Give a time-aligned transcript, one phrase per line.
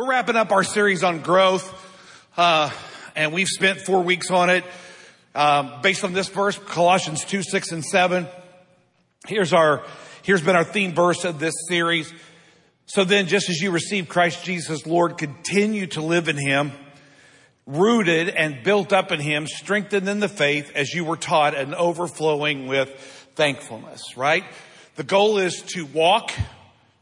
[0.00, 1.70] We're wrapping up our series on growth,
[2.38, 2.70] uh,
[3.14, 4.64] and we've spent four weeks on it.
[5.34, 8.26] Um, based on this verse, Colossians 2, 6, and 7.
[9.28, 9.84] Here's our,
[10.22, 12.10] here's been our theme verse of this series.
[12.86, 16.72] So then, just as you receive Christ Jesus Lord, continue to live in Him,
[17.66, 21.74] rooted and built up in Him, strengthened in the faith as you were taught and
[21.74, 22.88] overflowing with
[23.34, 24.44] thankfulness, right?
[24.96, 26.32] The goal is to walk,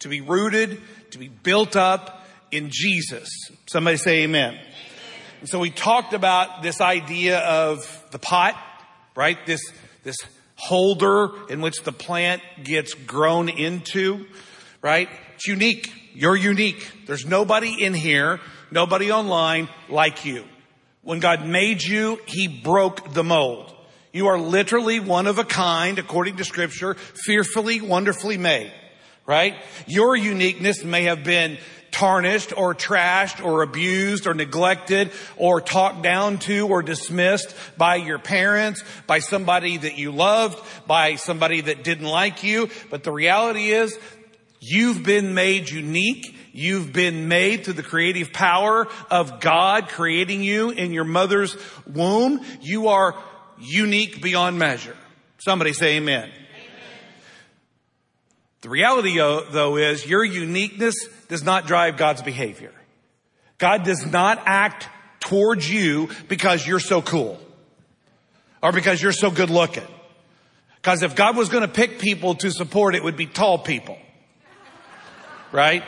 [0.01, 0.80] to be rooted,
[1.12, 2.18] to be built up,
[2.51, 3.29] in Jesus.
[3.67, 4.55] Somebody say amen.
[4.55, 4.65] amen.
[5.41, 8.57] And so we talked about this idea of the pot,
[9.15, 9.38] right?
[9.47, 9.61] This,
[10.02, 10.16] this
[10.57, 14.27] holder in which the plant gets grown into,
[14.83, 15.09] right?
[15.37, 15.93] It's unique.
[16.15, 16.91] You're unique.
[17.07, 18.41] There's nobody in here,
[18.73, 20.45] nobody online like you.
[21.02, 23.73] When God made you, He broke the mold.
[24.12, 28.73] You are literally one of a kind, according to scripture, fearfully, wonderfully made,
[29.27, 29.55] right?
[29.87, 31.59] Your uniqueness may have been
[31.98, 38.21] tarnished or trashed or abused or neglected or talked down to or dismissed by your
[38.21, 42.71] parents, by somebody that you loved, by somebody that didn't like you.
[42.88, 43.99] But the reality is
[44.60, 46.37] you've been made unique.
[46.52, 52.45] You've been made through the creative power of God creating you in your mother's womb.
[52.60, 53.16] You are
[53.59, 54.96] unique beyond measure.
[55.38, 56.30] Somebody say amen.
[58.60, 60.95] The reality, though, is your uniqueness
[61.28, 62.73] does not drive God's behavior.
[63.59, 64.88] God does not act
[65.20, 67.41] towards you because you're so cool
[68.62, 69.86] or because you're so good looking.
[70.76, 73.98] Because if God was going to pick people to support, it would be tall people.
[75.53, 75.82] Right?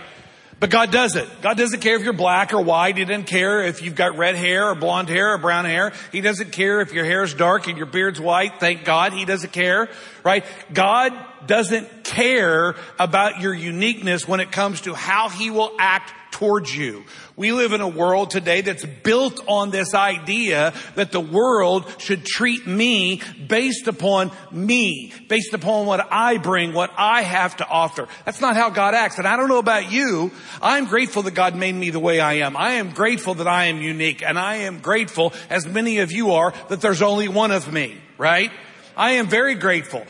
[0.58, 1.40] But God doesn't.
[1.40, 2.98] God doesn't care if you're black or white.
[2.98, 5.92] He doesn't care if you've got red hair or blonde hair or brown hair.
[6.12, 8.60] He doesn't care if your hair is dark and your beard's white.
[8.60, 9.88] Thank God he doesn't care,
[10.22, 10.44] right?
[10.72, 11.12] God
[11.46, 17.04] doesn't care about your uniqueness when it comes to how he will act towards you.
[17.36, 22.24] We live in a world today that's built on this idea that the world should
[22.24, 28.08] treat me based upon me, based upon what I bring, what I have to offer.
[28.24, 29.18] That's not how God acts.
[29.18, 30.30] And I don't know about you.
[30.62, 32.56] I'm grateful that God made me the way I am.
[32.56, 36.32] I am grateful that I am unique and I am grateful, as many of you
[36.32, 38.50] are, that there's only one of me, right?
[38.96, 40.04] I am very grateful,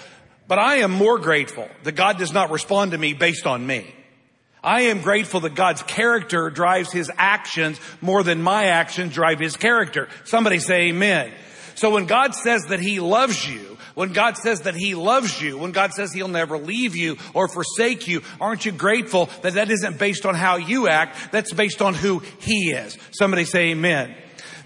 [0.50, 3.86] but I am more grateful that God does not respond to me based on me.
[4.64, 9.56] I am grateful that God's character drives his actions more than my actions drive his
[9.56, 10.08] character.
[10.24, 11.30] Somebody say amen.
[11.76, 15.56] So when God says that he loves you, when God says that he loves you,
[15.56, 19.70] when God says he'll never leave you or forsake you, aren't you grateful that that
[19.70, 21.30] isn't based on how you act?
[21.30, 22.98] That's based on who he is.
[23.12, 24.16] Somebody say amen.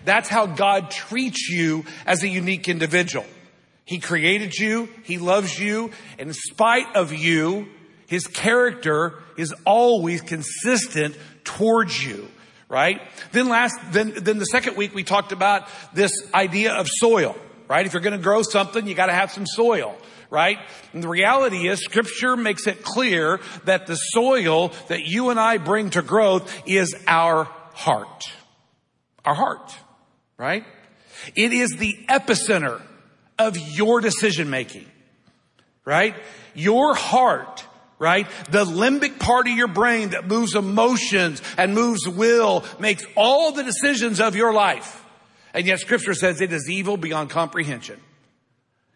[0.06, 3.26] That's how God treats you as a unique individual.
[3.84, 4.88] He created you.
[5.02, 5.90] He loves you.
[6.18, 7.68] In spite of you,
[8.06, 12.28] his character is always consistent towards you,
[12.68, 13.00] right?
[13.32, 17.36] Then last, then, then the second week we talked about this idea of soil,
[17.68, 17.84] right?
[17.84, 19.96] If you're going to grow something, you got to have some soil
[20.30, 20.58] right?
[20.92, 25.58] And the reality is scripture makes it clear that the soil that you and I
[25.58, 28.24] bring to growth is our heart.
[29.24, 29.76] Our heart,
[30.36, 30.64] right?
[31.36, 32.82] It is the epicenter
[33.38, 34.86] of your decision making,
[35.84, 36.14] right?
[36.54, 37.64] Your heart
[37.98, 38.26] right?
[38.50, 43.62] The limbic part of your brain that moves emotions and moves will makes all the
[43.62, 45.04] decisions of your life.
[45.54, 48.00] And yet scripture says it is evil beyond comprehension.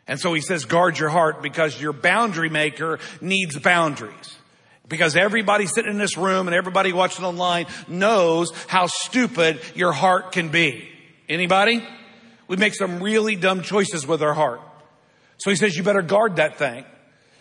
[0.06, 4.37] And so he says guard your heart because your boundary maker needs boundaries.
[4.88, 10.32] Because everybody sitting in this room and everybody watching online knows how stupid your heart
[10.32, 10.88] can be.
[11.28, 11.87] Anybody?
[12.48, 14.60] We make some really dumb choices with our heart.
[15.38, 16.84] So he says you better guard that thing.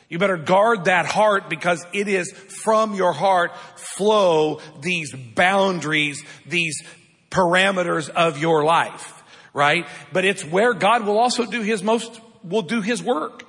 [0.09, 6.81] You better guard that heart because it is from your heart flow these boundaries, these
[7.29, 9.23] parameters of your life,
[9.53, 9.85] right?
[10.13, 13.43] But it's where God will also do his most, will do his work.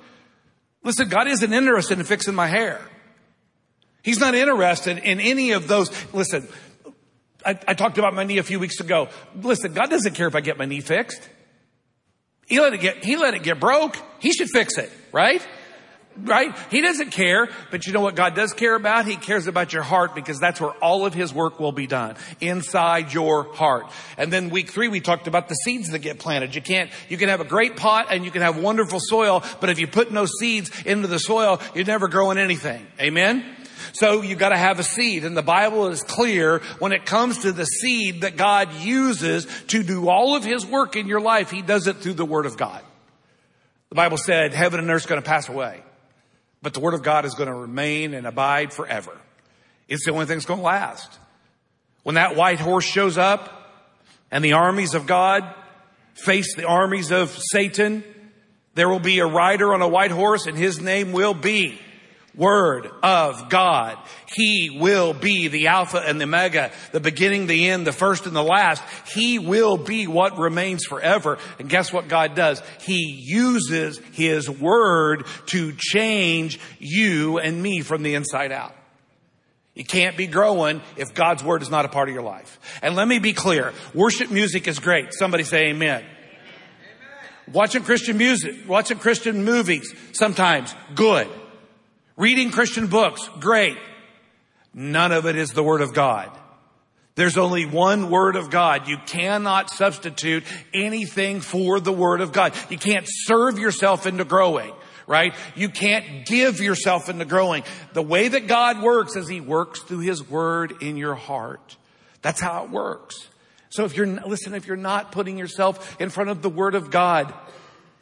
[0.83, 2.81] Listen, God isn't interested in fixing my hair.
[4.01, 5.91] He's not interested in any of those.
[6.13, 6.47] Listen,
[7.45, 9.09] I, I talked about my knee a few weeks ago.
[9.35, 11.21] Listen, God doesn't care if I get my knee fixed.
[12.49, 13.95] He let it get, he let it get broke.
[14.19, 15.45] He should fix it, right?
[16.17, 16.55] right?
[16.71, 19.05] He doesn't care, but you know what God does care about?
[19.05, 22.15] He cares about your heart because that's where all of His work will be done.
[22.41, 23.85] Inside your heart.
[24.17, 26.55] And then week three, we talked about the seeds that get planted.
[26.55, 29.69] You can't, you can have a great pot and you can have wonderful soil, but
[29.69, 32.85] if you put no seeds into the soil, you're never growing anything.
[32.99, 33.45] Amen?
[33.99, 35.25] So you gotta have a seed.
[35.25, 39.83] And the Bible is clear when it comes to the seed that God uses to
[39.83, 42.55] do all of His work in your life, He does it through the Word of
[42.55, 42.81] God.
[43.89, 45.83] The Bible said heaven and earth is going to pass away.
[46.61, 49.17] But the Word of God is going to remain and abide forever.
[49.89, 51.19] It's the only thing that's going to last.
[52.03, 53.51] When that white horse shows up
[54.31, 55.43] and the armies of God
[56.13, 58.05] face the armies of Satan,
[58.75, 61.81] there will be a rider on a white horse and his name will be
[62.35, 63.97] Word of God.
[64.33, 68.35] He will be the Alpha and the Omega, the beginning, the end, the first and
[68.35, 68.83] the last.
[69.13, 71.37] He will be what remains forever.
[71.57, 72.61] And guess what God does?
[72.81, 78.75] He uses His Word to change you and me from the inside out.
[79.73, 82.59] You can't be growing if God's Word is not a part of your life.
[82.81, 83.73] And let me be clear.
[83.93, 85.13] Worship music is great.
[85.13, 86.05] Somebody say amen.
[87.51, 91.27] Watching Christian music, watching Christian movies, sometimes good.
[92.19, 93.77] Reading Christian books, great.
[94.73, 96.29] None of it is the Word of God.
[97.15, 98.89] There's only one Word of God.
[98.89, 100.43] You cannot substitute
[100.73, 102.53] anything for the Word of God.
[102.69, 104.73] You can't serve yourself into growing,
[105.07, 105.33] right?
[105.55, 107.63] You can't give yourself into growing.
[107.93, 111.77] The way that God works is He works through His Word in your heart.
[112.21, 113.29] That's how it works.
[113.69, 116.91] So if you're, listen, if you're not putting yourself in front of the Word of
[116.91, 117.33] God,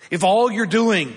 [0.10, 1.16] if all you're doing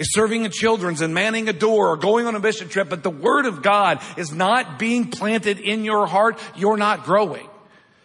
[0.00, 3.02] is serving in children's and manning a door or going on a mission trip, but
[3.02, 7.46] the word of God is not being planted in your heart, you're not growing.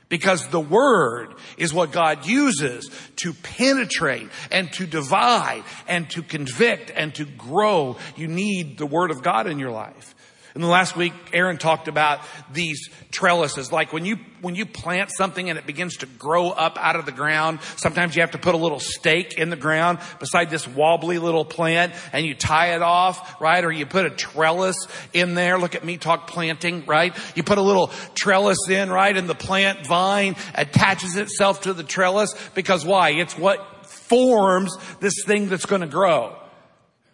[0.10, 6.92] Because the word is what God uses to penetrate and to divide and to convict
[6.94, 7.98] and to grow.
[8.16, 10.15] You need the word of God in your life.
[10.56, 13.74] And the last week, Aaron talked about these trellises.
[13.74, 17.06] Like when you, when you plant something and it begins to grow up out of
[17.06, 20.66] the ground, sometimes you have to put a little stake in the ground beside this
[20.66, 23.66] wobbly little plant and you tie it off, right?
[23.66, 24.78] Or you put a trellis
[25.12, 25.60] in there.
[25.60, 27.14] Look at me talk planting, right?
[27.36, 29.16] You put a little trellis in, right?
[29.16, 33.10] And the plant vine attaches itself to the trellis because why?
[33.10, 36.38] It's what forms this thing that's going to grow.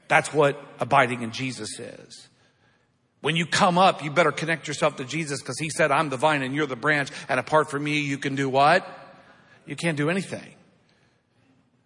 [0.10, 2.28] That's what abiding in Jesus is.
[3.22, 6.18] When you come up, you better connect yourself to Jesus because he said, I'm the
[6.18, 7.10] vine and you're the branch.
[7.30, 8.88] And apart from me, you can do what?
[9.66, 10.56] You can't do anything.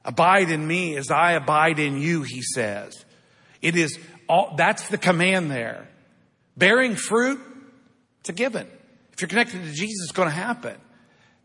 [0.05, 3.05] Abide in me as I abide in you, he says.
[3.61, 3.99] It is
[4.29, 5.87] all, that's the command there.
[6.55, 7.39] Bearing fruit,
[8.21, 8.67] it's a given.
[9.11, 10.75] If you're connected to Jesus, it's going to happen.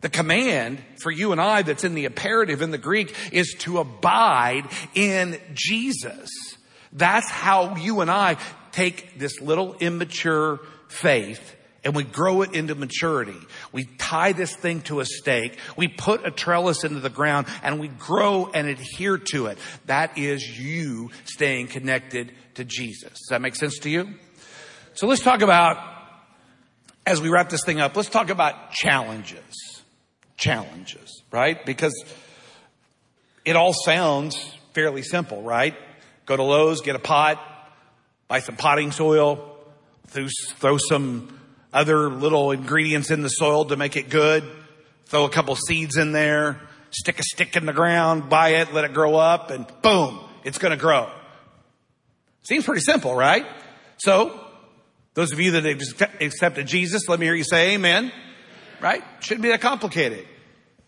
[0.02, 3.78] The command for you and I that's in the imperative in the Greek is to
[3.78, 4.64] abide
[4.94, 6.30] in Jesus.
[6.92, 8.36] That's how you and I
[8.72, 13.38] take this little immature faith and we grow it into maturity.
[13.72, 15.58] We tie this thing to a stake.
[15.76, 19.58] We put a trellis into the ground and we grow and adhere to it.
[19.86, 23.10] That is you staying connected to Jesus.
[23.10, 24.14] Does that make sense to you?
[24.94, 25.78] So let's talk about,
[27.06, 29.82] as we wrap this thing up, let's talk about challenges.
[30.36, 31.64] Challenges, right?
[31.64, 32.04] Because
[33.44, 34.36] it all sounds
[34.74, 35.74] fairly simple, right?
[36.26, 37.38] Go to Lowe's, get a pot,
[38.30, 39.56] buy some potting soil,
[40.06, 41.36] throw some
[41.72, 44.44] other little ingredients in the soil to make it good,
[45.06, 46.60] throw a couple seeds in there,
[46.90, 50.58] stick a stick in the ground, buy it, let it grow up, and boom, it's
[50.58, 51.10] going to grow.
[52.42, 53.44] Seems pretty simple, right?
[53.96, 54.40] So,
[55.14, 58.12] those of you that have accepted Jesus, let me hear you say amen.
[58.80, 59.02] Right?
[59.18, 60.24] Shouldn't be that complicated.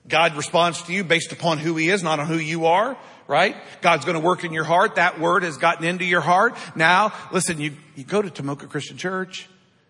[0.06, 2.96] God responds to you based upon who he is, not on who you are
[3.28, 3.56] right?
[3.80, 4.96] God's going to work in your heart.
[4.96, 6.56] That word has gotten into your heart.
[6.74, 9.48] Now, listen, you, you go to Tomoka Christian Church.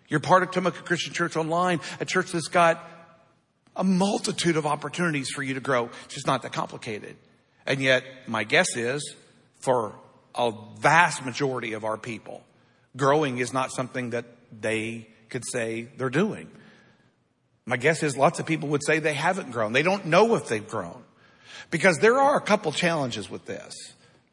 [0.09, 2.87] You're part of Tomoka Christian Church online, a church that's got
[3.75, 5.89] a multitude of opportunities for you to grow.
[6.05, 7.17] It's just not that complicated.
[7.67, 9.15] And yet, my guess is
[9.61, 9.95] for
[10.35, 12.43] a vast majority of our people,
[12.97, 14.27] growing is not something that
[14.61, 16.51] they could say they're doing.
[17.65, 19.73] My guess is lots of people would say they haven't grown.
[19.73, 21.03] They don't know if they've grown.
[21.71, 23.75] Because there are a couple challenges with this,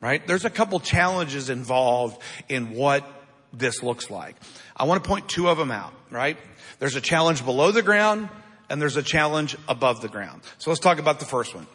[0.01, 0.25] right?
[0.25, 3.05] There's a couple challenges involved in what
[3.53, 4.35] this looks like.
[4.75, 6.38] I want to point two of them out, right?
[6.79, 8.29] There's a challenge below the ground
[8.69, 10.41] and there's a challenge above the ground.
[10.59, 11.67] So let's talk about the first one.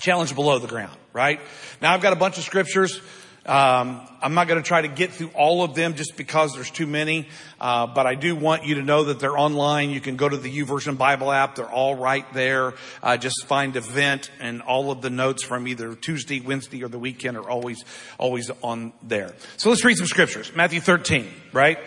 [0.00, 1.40] Challenge below the ground, right?
[1.80, 3.00] Now I've got a bunch of scriptures
[3.48, 6.70] um, I'm not going to try to get through all of them just because there's
[6.70, 7.28] too many,
[7.58, 9.88] uh, but I do want you to know that they're online.
[9.88, 12.74] You can go to the YouVersion Bible app; they're all right there.
[13.02, 16.98] Uh, just find event, and all of the notes from either Tuesday, Wednesday, or the
[16.98, 17.82] weekend are always
[18.18, 19.34] always on there.
[19.56, 20.54] So let's read some scriptures.
[20.54, 21.78] Matthew 13, right,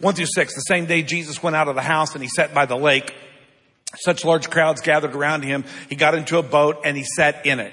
[0.00, 0.54] one through six.
[0.54, 3.14] The same day Jesus went out of the house and he sat by the lake.
[4.00, 5.64] Such large crowds gathered around him.
[5.88, 7.72] He got into a boat and he sat in it,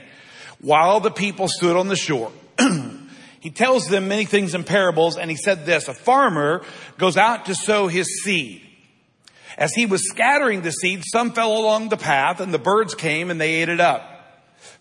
[0.61, 2.31] while the people stood on the shore.
[3.43, 6.63] He tells them many things in parables and he said this, a farmer
[6.97, 8.61] goes out to sow his seed.
[9.57, 13.29] As he was scattering the seed, some fell along the path and the birds came
[13.29, 14.12] and they ate it up.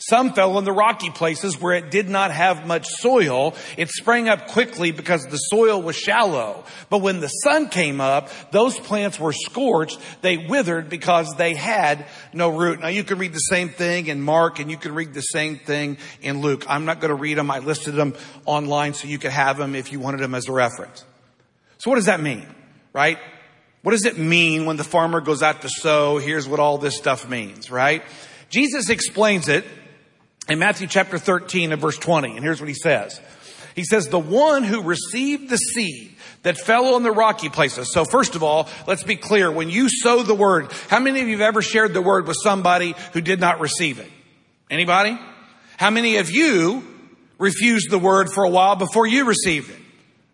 [0.09, 3.55] Some fell in the rocky places where it did not have much soil.
[3.77, 6.65] It sprang up quickly because the soil was shallow.
[6.91, 10.01] But when the sun came up, those plants were scorched.
[10.21, 12.81] They withered because they had no root.
[12.81, 15.59] Now you can read the same thing in Mark and you can read the same
[15.59, 16.65] thing in Luke.
[16.69, 17.49] I'm not going to read them.
[17.51, 20.53] I listed them online so you could have them if you wanted them as a
[20.53, 21.05] reference.
[21.79, 22.47] So what does that mean?
[22.93, 23.19] Right?
[23.83, 26.19] What does it mean when the farmer goes out to sow?
[26.19, 28.03] Here's what all this stuff means, right?
[28.49, 29.65] Jesus explains it
[30.49, 32.37] in Matthew chapter 13 and verse 20.
[32.37, 33.21] And here's what he says.
[33.75, 37.93] He says, the one who received the seed that fell on the rocky places.
[37.93, 39.51] So first of all, let's be clear.
[39.51, 42.37] When you sow the word, how many of you have ever shared the word with
[42.43, 44.11] somebody who did not receive it?
[44.71, 45.19] Anybody?
[45.77, 46.83] How many of you
[47.39, 49.79] refused the word for a while before you received it?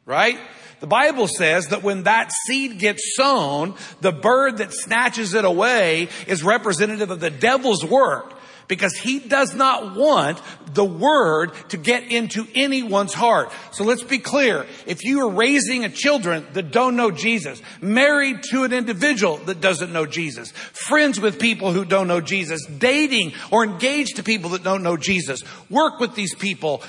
[0.04, 0.38] Right?
[0.80, 6.08] The Bible says that when that seed gets sown, the bird that snatches it away
[6.26, 8.38] is representative of the devil's work
[8.68, 10.40] because he does not want
[10.75, 13.50] the word to get into anyone's heart.
[13.72, 14.66] So let's be clear.
[14.87, 19.60] If you are raising a children that don't know Jesus, married to an individual that
[19.60, 24.50] doesn't know Jesus, friends with people who don't know Jesus, dating or engaged to people
[24.50, 26.82] that don't know Jesus, work with these people,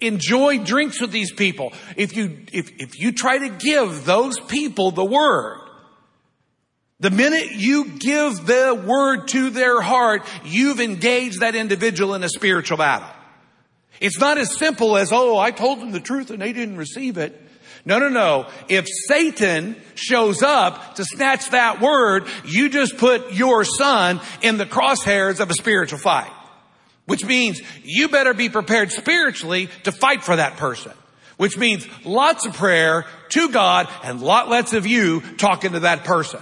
[0.00, 1.72] enjoy drinks with these people.
[1.96, 5.61] If you, if, if you try to give those people the word,
[7.02, 12.28] the minute you give the word to their heart, you've engaged that individual in a
[12.28, 13.08] spiritual battle.
[14.00, 17.18] It's not as simple as, oh, I told them the truth and they didn't receive
[17.18, 17.40] it.
[17.84, 18.46] No, no, no.
[18.68, 24.66] If Satan shows up to snatch that word, you just put your son in the
[24.66, 26.30] crosshairs of a spiritual fight.
[27.06, 30.92] Which means you better be prepared spiritually to fight for that person.
[31.36, 36.04] Which means lots of prayer to God and lot less of you talking to that
[36.04, 36.40] person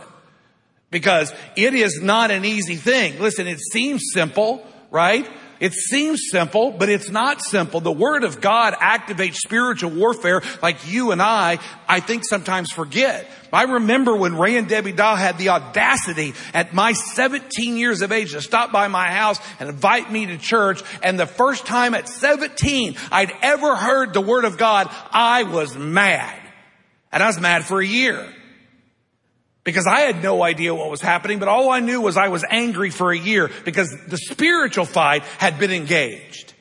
[0.90, 3.20] because it is not an easy thing.
[3.20, 5.28] Listen, it seems simple, right?
[5.60, 7.80] It seems simple, but it's not simple.
[7.80, 13.30] The Word of God activates spiritual warfare like you and I, I think sometimes forget.
[13.52, 18.10] I remember when Ray and Debbie Dahl had the audacity at my 17 years of
[18.10, 20.82] age to stop by my house and invite me to church.
[21.02, 25.76] And the first time at 17 I'd ever heard the Word of God, I was
[25.76, 26.40] mad.
[27.12, 28.32] And I was mad for a year
[29.64, 32.44] because I had no idea what was happening, but all I knew was I was
[32.48, 36.54] angry for a year because the spiritual fight had been engaged.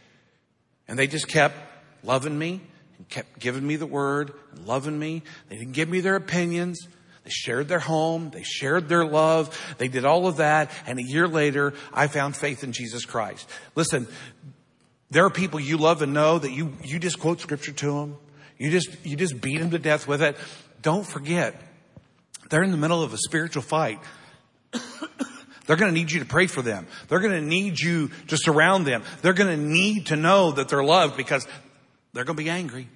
[0.88, 1.56] And they just kept
[2.04, 2.62] loving me
[2.98, 5.24] and kept giving me the word and loving me.
[5.48, 6.88] They didn't give me their opinions.
[7.24, 8.32] They shared their home.
[8.32, 9.76] They shared their love.
[9.78, 10.72] They did all of that.
[10.86, 13.50] And a year later, I found faith in Jesus Christ.
[13.76, 14.08] Listen,
[15.10, 18.18] there are people you love and know that you, you just quote scripture to them.
[18.58, 20.38] You just, you just beat them to death with it.
[20.82, 21.56] Don't forget,
[22.50, 24.00] they're in the middle of a spiritual fight.
[25.70, 26.88] They're going to need you to pray for them.
[27.10, 29.04] They're going to need you to surround them.
[29.22, 31.48] They're going to need to know that they're loved because
[32.12, 32.88] they're going to be angry.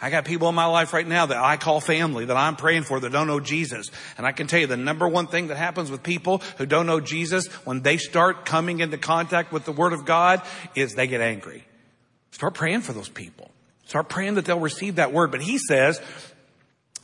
[0.00, 2.84] I got people in my life right now that I call family that I'm praying
[2.84, 3.90] for that don't know Jesus.
[4.16, 6.86] And I can tell you the number one thing that happens with people who don't
[6.86, 10.40] know Jesus when they start coming into contact with the Word of God
[10.74, 11.66] is they get angry.
[12.30, 13.50] Start praying for those people.
[13.84, 15.32] Start praying that they'll receive that Word.
[15.32, 16.00] But He says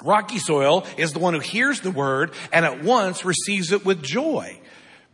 [0.02, 4.02] Rocky soil is the one who hears the word and at once receives it with
[4.02, 4.58] joy.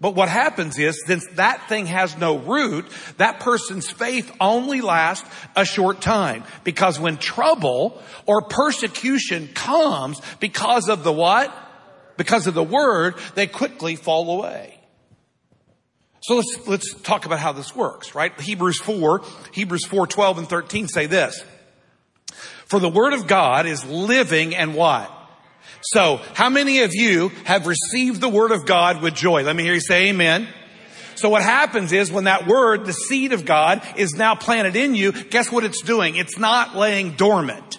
[0.03, 2.87] But what happens is, since that thing has no root,
[3.19, 6.43] that person's faith only lasts a short time.
[6.65, 11.57] Because when trouble or persecution comes because of the what?
[12.17, 14.77] Because of the word, they quickly fall away.
[16.23, 18.39] So let's, let's talk about how this works, right?
[18.41, 19.23] Hebrews 4,
[19.53, 21.45] Hebrews 4, 12 and 13 say this.
[22.73, 25.13] For the word of God is living and what?
[25.83, 29.43] So, how many of you have received the word of God with joy?
[29.43, 30.49] Let me hear you say amen.
[31.15, 34.95] So what happens is when that word, the seed of God, is now planted in
[34.95, 36.17] you, guess what it's doing?
[36.17, 37.79] It's not laying dormant.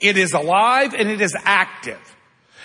[0.00, 1.98] It is alive and it is active.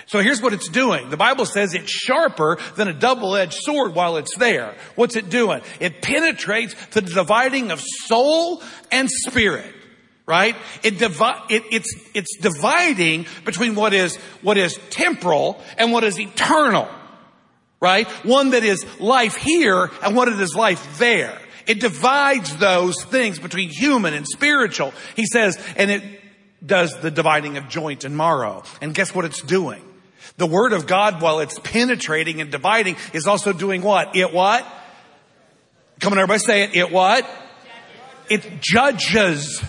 [0.05, 1.09] So here's what it's doing.
[1.09, 4.75] The Bible says it's sharper than a double-edged sword while it's there.
[4.93, 5.61] What's it doing?
[5.79, 9.74] It penetrates the dividing of soul and spirit
[10.25, 10.55] right?
[10.83, 16.19] It divi- it, it's, it's dividing between what is, what is temporal and what is
[16.19, 16.87] eternal,
[17.79, 18.07] right?
[18.25, 21.39] One that is life here and what it is life there.
[21.67, 24.93] It divides those things between human and spiritual.
[25.15, 26.03] He says, and it
[26.65, 28.63] does the dividing of joint and marrow.
[28.81, 29.83] And guess what it's doing?
[30.37, 34.15] The word of God, while it's penetrating and dividing, is also doing what?
[34.15, 34.65] It what?
[35.99, 36.75] Come on, everybody say it.
[36.75, 37.27] It what?
[38.29, 39.63] It judges.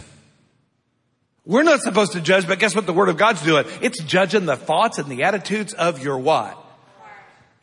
[1.46, 3.64] We're not supposed to judge, but guess what the Word of God's doing?
[3.80, 6.60] It's judging the thoughts and the attitudes of your what?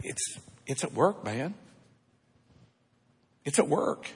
[0.01, 1.53] It's, it's at work, man.
[3.43, 4.09] It's at work.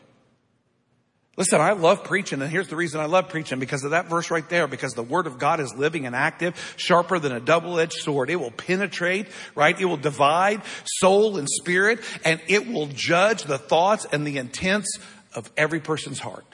[1.35, 4.31] Listen, I love preaching, and here's the reason I love preaching because of that verse
[4.31, 7.93] right there, because the word of God is living and active, sharper than a double-edged
[7.93, 8.29] sword.
[8.29, 9.79] It will penetrate, right?
[9.79, 14.97] It will divide soul and spirit, and it will judge the thoughts and the intents
[15.35, 16.46] of every person's heart.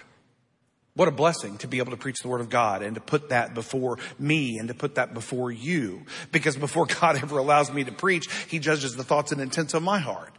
[0.96, 3.30] What a blessing to be able to preach the word of God and to put
[3.30, 6.06] that before me and to put that before you.
[6.32, 9.82] Because before God ever allows me to preach, he judges the thoughts and intents of
[9.82, 10.34] my heart.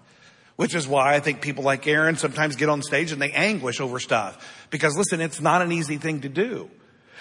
[0.56, 3.80] Which is why I think people like Aaron sometimes get on stage and they anguish
[3.80, 4.66] over stuff.
[4.70, 6.70] Because listen, it's not an easy thing to do.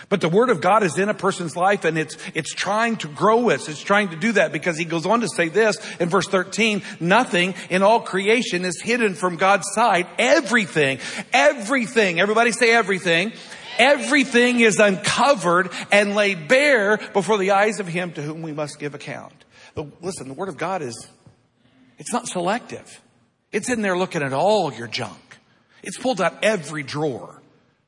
[0.09, 3.07] But the word of God is in a person's life and it's, it's trying to
[3.07, 3.67] grow us.
[3.69, 6.83] It's trying to do that because he goes on to say this in verse 13,
[6.99, 10.07] nothing in all creation is hidden from God's sight.
[10.17, 10.99] Everything,
[11.31, 13.31] everything, everybody say everything.
[13.79, 18.79] Everything is uncovered and laid bare before the eyes of him to whom we must
[18.79, 19.33] give account.
[19.73, 21.07] But listen, the word of God is,
[21.97, 23.01] it's not selective.
[23.51, 25.39] It's in there looking at all your junk.
[25.81, 27.41] It's pulled out every drawer,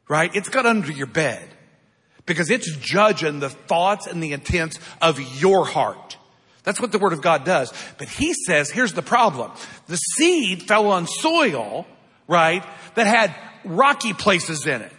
[0.08, 0.36] right?
[0.36, 1.48] It's got under your bed
[2.26, 6.18] because it's judging the thoughts and the intents of your heart.
[6.64, 7.72] That's what the word of God does.
[7.98, 9.52] But he says, here's the problem.
[9.88, 11.86] The seed fell on soil,
[12.28, 12.66] right,
[12.96, 14.92] that had rocky places in it.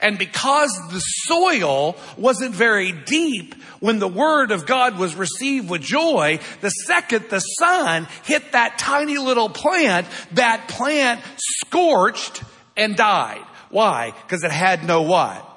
[0.00, 5.82] And because the soil wasn't very deep when the word of God was received with
[5.82, 12.44] joy, the second the sun hit that tiny little plant, that plant scorched
[12.76, 13.44] and died.
[13.70, 14.12] Why?
[14.22, 15.49] Because it had no what?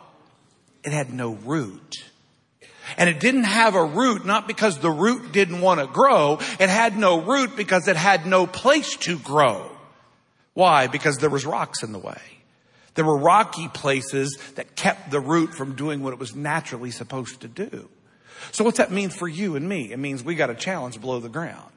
[0.83, 2.03] It had no root.
[2.97, 6.39] And it didn't have a root, not because the root didn't want to grow.
[6.59, 9.71] It had no root because it had no place to grow.
[10.53, 10.87] Why?
[10.87, 12.21] Because there was rocks in the way.
[12.95, 17.41] There were rocky places that kept the root from doing what it was naturally supposed
[17.41, 17.89] to do.
[18.51, 19.91] So what's that mean for you and me?
[19.91, 21.71] It means we got a challenge below the ground.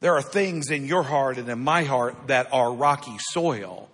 [0.00, 3.88] There are things in your heart and in my heart that are rocky soil.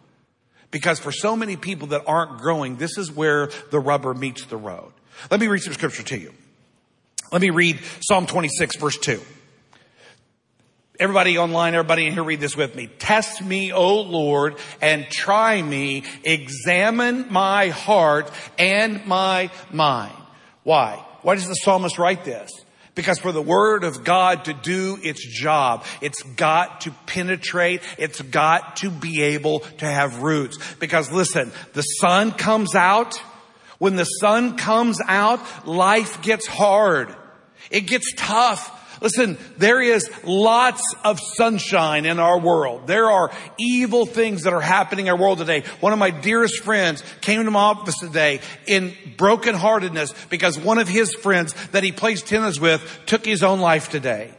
[0.70, 4.56] Because for so many people that aren't growing, this is where the rubber meets the
[4.56, 4.92] road.
[5.30, 6.32] Let me read some scripture to you.
[7.32, 9.20] Let me read Psalm 26 verse 2.
[11.00, 12.88] Everybody online, everybody in here read this with me.
[12.98, 16.02] Test me, O Lord, and try me.
[16.24, 20.16] Examine my heart and my mind.
[20.64, 21.04] Why?
[21.22, 22.50] Why does the psalmist write this?
[22.98, 27.80] Because for the word of God to do its job, it's got to penetrate.
[27.96, 30.58] It's got to be able to have roots.
[30.80, 33.16] Because listen, the sun comes out.
[33.78, 37.14] When the sun comes out, life gets hard.
[37.70, 38.74] It gets tough.
[39.00, 42.86] Listen, there is lots of sunshine in our world.
[42.86, 45.62] There are evil things that are happening in our world today.
[45.80, 50.88] One of my dearest friends came to my office today in brokenheartedness because one of
[50.88, 54.32] his friends that he plays tennis with took his own life today.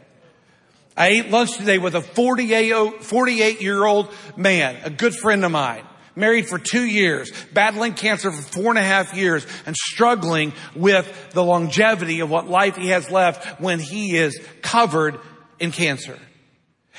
[0.96, 5.52] I ate lunch today with a 48, 48 year old man, a good friend of
[5.52, 5.84] mine
[6.16, 11.30] married for two years, battling cancer for four and a half years, and struggling with
[11.32, 15.18] the longevity of what life he has left when he is covered
[15.58, 16.18] in cancer.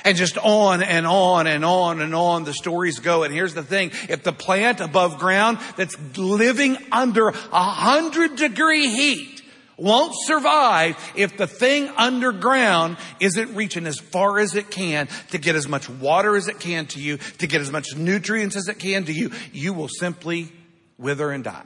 [0.04, 3.22] And just on and on and on and on the stories go.
[3.22, 3.92] And here's the thing.
[4.08, 9.31] If the plant above ground that's living under a hundred degree heat
[9.76, 15.56] won't survive if the thing underground isn't reaching as far as it can to get
[15.56, 18.78] as much water as it can to you, to get as much nutrients as it
[18.78, 19.30] can to you.
[19.52, 20.52] You will simply
[20.98, 21.64] wither and die.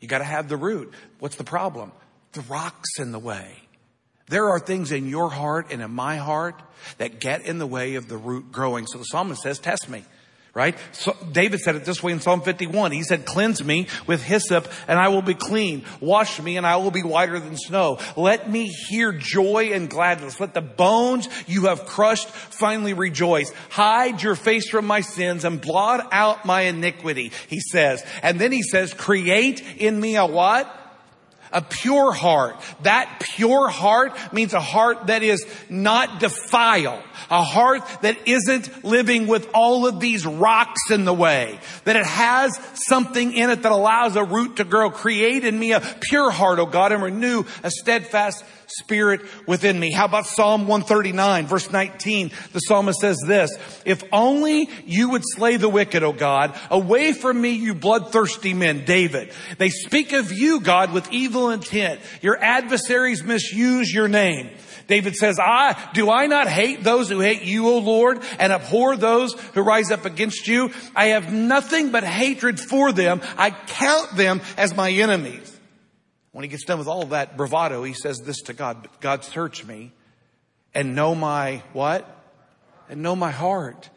[0.00, 0.92] You gotta have the root.
[1.18, 1.92] What's the problem?
[2.32, 3.58] The rock's in the way.
[4.28, 6.60] There are things in your heart and in my heart
[6.98, 8.86] that get in the way of the root growing.
[8.86, 10.04] So the psalmist says, test me
[10.54, 10.78] right?
[10.92, 12.92] So David said it this way in Psalm 51.
[12.92, 15.84] He said, cleanse me with hyssop and I will be clean.
[16.00, 17.98] Wash me and I will be whiter than snow.
[18.16, 20.38] Let me hear joy and gladness.
[20.38, 23.52] Let the bones you have crushed finally rejoice.
[23.70, 28.04] Hide your face from my sins and blot out my iniquity, he says.
[28.22, 30.80] And then he says, create in me a what?
[31.54, 32.56] A pure heart.
[32.82, 37.02] That pure heart means a heart that is not defiled.
[37.30, 41.58] A heart that isn't living with all of these rocks in the way.
[41.84, 44.90] That it has something in it that allows a root to grow.
[44.90, 48.44] Create in me a pure heart, O God, and renew a steadfast
[48.78, 49.92] spirit within me.
[49.92, 52.30] How about Psalm 139 verse 19?
[52.52, 53.50] The psalmist says this,
[53.84, 58.84] if only you would slay the wicked, O God, away from me, you bloodthirsty men,
[58.84, 59.32] David.
[59.58, 62.00] They speak of you, God, with evil intent.
[62.22, 64.50] Your adversaries misuse your name.
[64.86, 68.96] David says, I, do I not hate those who hate you, O Lord, and abhor
[68.96, 70.72] those who rise up against you?
[70.94, 73.20] I have nothing but hatred for them.
[73.38, 75.53] I count them as my enemies.
[76.34, 79.64] When he gets done with all that bravado, he says this to God, God search
[79.64, 79.92] me
[80.74, 82.10] and know my what?
[82.90, 83.88] And know my heart.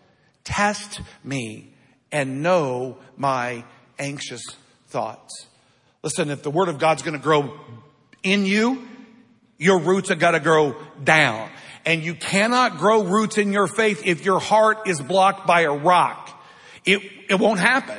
[0.44, 1.74] Test me
[2.12, 3.64] and know my
[3.98, 4.44] anxious
[4.90, 5.48] thoughts.
[6.04, 7.60] Listen, if the word of God's going to grow
[8.22, 8.88] in you,
[9.58, 11.50] your roots have got to grow down.
[11.88, 15.74] And you cannot grow roots in your faith if your heart is blocked by a
[15.74, 16.40] rock.
[16.86, 17.98] It, it won't happen.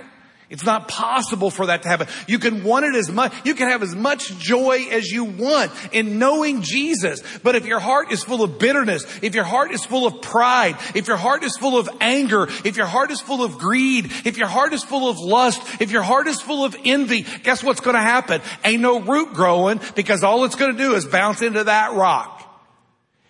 [0.51, 2.07] It's not possible for that to happen.
[2.27, 5.71] You can want it as much, you can have as much joy as you want
[5.93, 7.23] in knowing Jesus.
[7.43, 10.77] But if your heart is full of bitterness, if your heart is full of pride,
[10.95, 14.39] if your heart is full of anger, if your heart is full of greed, if
[14.39, 17.81] your heart is full of lust, if your heart is full of envy, guess what's
[17.81, 18.41] going to happen?
[18.65, 22.37] Ain't no root growing because all it's going to do is bounce into that rock.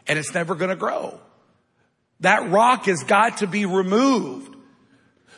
[0.07, 1.19] And it's never going to grow.
[2.21, 4.55] That rock has got to be removed.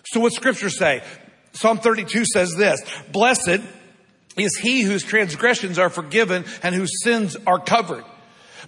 [0.05, 1.03] So what scriptures say?
[1.52, 2.80] Psalm 32 says this,
[3.12, 3.60] blessed
[4.36, 8.04] is he whose transgressions are forgiven and whose sins are covered.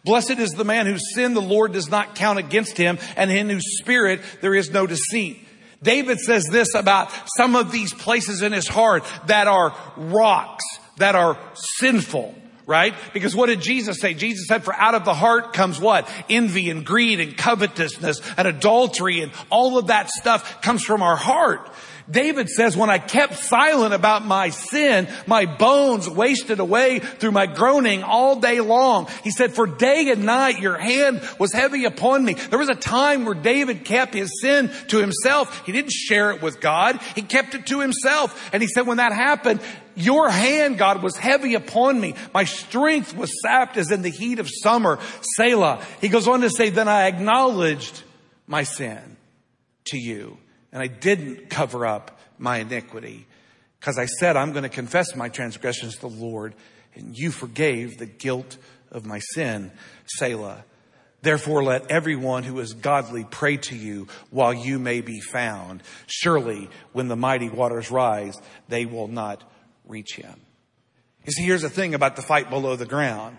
[0.05, 3.49] Blessed is the man whose sin the Lord does not count against him and in
[3.49, 5.47] whose spirit there is no deceit.
[5.83, 10.65] David says this about some of these places in his heart that are rocks,
[10.99, 11.39] that are
[11.79, 12.35] sinful
[12.67, 12.95] right?
[13.13, 14.15] Because what did Jesus say?
[14.15, 16.09] Jesus said, for out of the heart comes what?
[16.29, 21.17] Envy and greed and covetousness and adultery and all of that stuff comes from our
[21.17, 21.69] heart.
[22.11, 27.47] David says, when I kept silent about my sin, my bones wasted away through my
[27.47, 29.09] groaning all day long.
[29.23, 32.35] He said, for day and night your hand was heavy upon me.
[32.35, 35.65] There was a time where David kept his sin to himself.
[35.65, 37.01] He didn't share it with God.
[37.15, 38.51] He kept it to himself.
[38.53, 39.61] And he said, when that happened,
[39.95, 42.15] your hand, God, was heavy upon me.
[42.33, 44.99] My strength was sapped as in the heat of summer.
[45.37, 45.85] Selah.
[46.01, 48.03] He goes on to say, then I acknowledged
[48.47, 49.17] my sin
[49.87, 50.39] to you
[50.73, 53.27] and I didn't cover up my iniquity
[53.79, 56.55] because I said, I'm going to confess my transgressions to the Lord
[56.95, 58.57] and you forgave the guilt
[58.91, 59.73] of my sin,
[60.07, 60.65] Selah.
[61.23, 65.83] Therefore, let everyone who is godly pray to you while you may be found.
[66.07, 68.35] Surely, when the mighty waters rise,
[68.69, 69.49] they will not
[69.87, 70.41] reach him.
[71.25, 73.37] You see, here's the thing about the fight below the ground.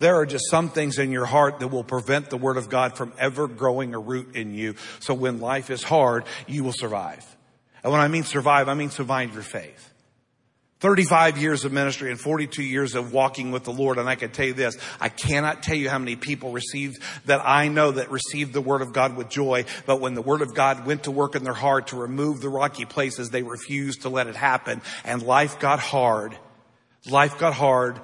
[0.00, 2.96] There are just some things in your heart that will prevent the Word of God
[2.96, 4.74] from ever growing a root in you.
[4.98, 7.24] So when life is hard, you will survive.
[7.84, 9.86] And when I mean survive, I mean survive your faith.
[10.80, 13.98] 35 years of ministry and 42 years of walking with the Lord.
[13.98, 17.46] And I can tell you this, I cannot tell you how many people received that
[17.46, 19.66] I know that received the word of God with joy.
[19.84, 22.48] But when the word of God went to work in their heart to remove the
[22.48, 24.80] rocky places, they refused to let it happen.
[25.04, 26.34] And life got hard.
[27.06, 28.00] Life got hard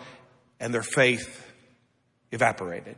[0.60, 1.45] and their faith
[2.32, 2.96] evaporated.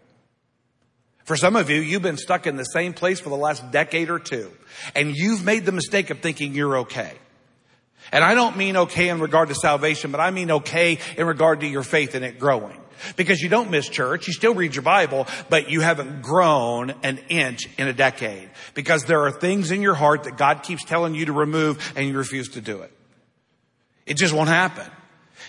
[1.25, 4.09] For some of you, you've been stuck in the same place for the last decade
[4.09, 4.51] or two,
[4.95, 7.13] and you've made the mistake of thinking you're okay.
[8.13, 11.61] And I don't mean okay in regard to salvation, but I mean okay in regard
[11.61, 12.81] to your faith in it growing.
[13.17, 17.19] Because you don't miss church, you still read your Bible, but you haven't grown an
[17.29, 18.49] inch in a decade.
[18.75, 22.09] Because there are things in your heart that God keeps telling you to remove and
[22.09, 22.93] you refuse to do it.
[24.07, 24.91] It just won't happen.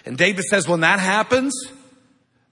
[0.06, 1.54] And David says when that happens,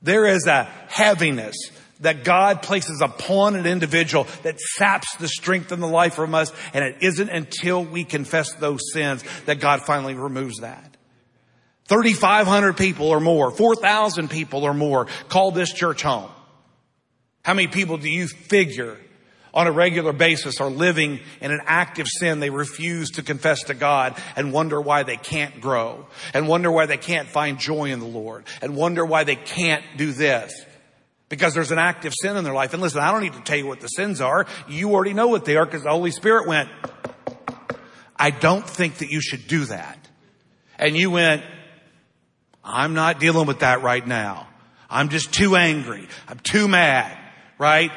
[0.08, 1.56] there is a heaviness
[2.00, 6.52] that God places upon an individual that saps the strength and the life from us.
[6.74, 10.96] And it isn't until we confess those sins that God finally removes that.
[11.88, 16.30] 3,500 people or more, 4,000 people or more call this church home.
[17.44, 18.98] How many people do you figure
[19.54, 23.74] on a regular basis are living in an active sin they refuse to confess to
[23.74, 28.00] God and wonder why they can't grow and wonder why they can't find joy in
[28.00, 30.54] the Lord and wonder why they can't do this.
[31.30, 32.74] Because there's an active sin in their life.
[32.74, 34.48] And listen, I don't need to tell you what the sins are.
[34.70, 36.70] You already know what they are because the Holy Spirit went,
[38.16, 39.98] I don't think that you should do that.
[40.80, 41.44] And you went,
[42.64, 44.48] I'm not dealing with that right now.
[44.90, 46.08] I'm just too angry.
[46.28, 47.18] I'm too mad,
[47.58, 47.92] right?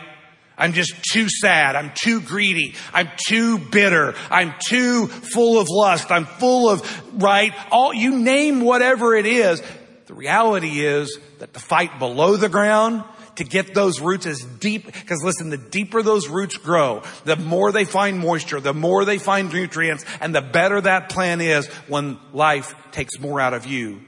[0.60, 1.74] I'm just too sad.
[1.74, 2.74] I'm too greedy.
[2.92, 4.14] I'm too bitter.
[4.30, 6.10] I'm too full of lust.
[6.12, 7.52] I'm full of, right?
[7.72, 9.62] All, you name whatever it is.
[10.06, 13.04] The reality is that the fight below the ground
[13.36, 17.72] to get those roots as deep, because listen, the deeper those roots grow, the more
[17.72, 22.18] they find moisture, the more they find nutrients, and the better that plant is when
[22.34, 24.02] life takes more out of you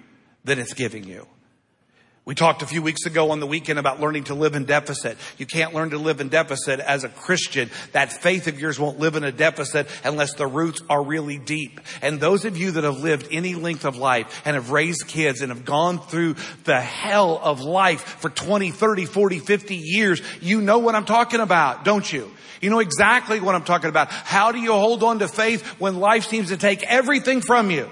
[0.45, 1.27] than it's giving you.
[2.25, 5.19] We talked a few weeks ago on the weekend about learning to live in deficit.
[5.39, 7.69] You can't learn to live in deficit as a Christian.
[7.91, 11.81] That faith of yours won't live in a deficit unless the roots are really deep.
[12.01, 15.41] And those of you that have lived any length of life and have raised kids
[15.41, 20.61] and have gone through the hell of life for 20, 30, 40, 50 years, you
[20.61, 22.31] know what I'm talking about, don't you?
[22.61, 24.13] You know exactly what I'm talking about.
[24.13, 27.91] How do you hold on to faith when life seems to take everything from you?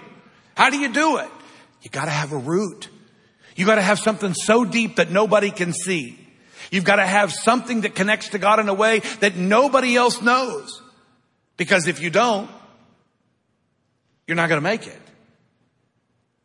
[0.54, 1.28] How do you do it?
[1.82, 2.88] You gotta have a root.
[3.56, 6.20] You gotta have something so deep that nobody can see.
[6.70, 10.22] You've got to have something that connects to God in a way that nobody else
[10.22, 10.80] knows.
[11.56, 12.50] Because if you don't,
[14.26, 15.00] you're not going to make it.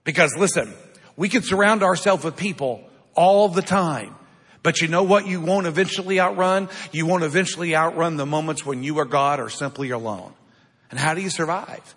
[0.04, 0.74] Because listen,
[1.16, 4.16] we can surround ourselves with people all the time.
[4.64, 6.70] But you know what you won't eventually outrun?
[6.92, 10.34] You won't eventually outrun the moments when you or God are simply alone.
[10.90, 11.96] And how do you survive?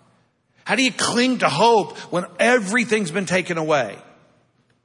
[0.65, 3.97] How do you cling to hope when everything's been taken away?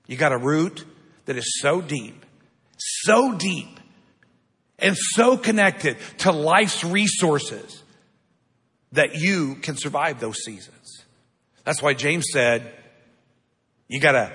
[0.07, 0.85] You got a root
[1.27, 2.25] that is so deep,
[2.77, 3.81] so deep,
[4.79, 7.83] and so connected to life's resources
[8.93, 11.05] that you can survive those seasons.
[11.65, 12.73] That's why James said,
[13.89, 14.33] you gotta,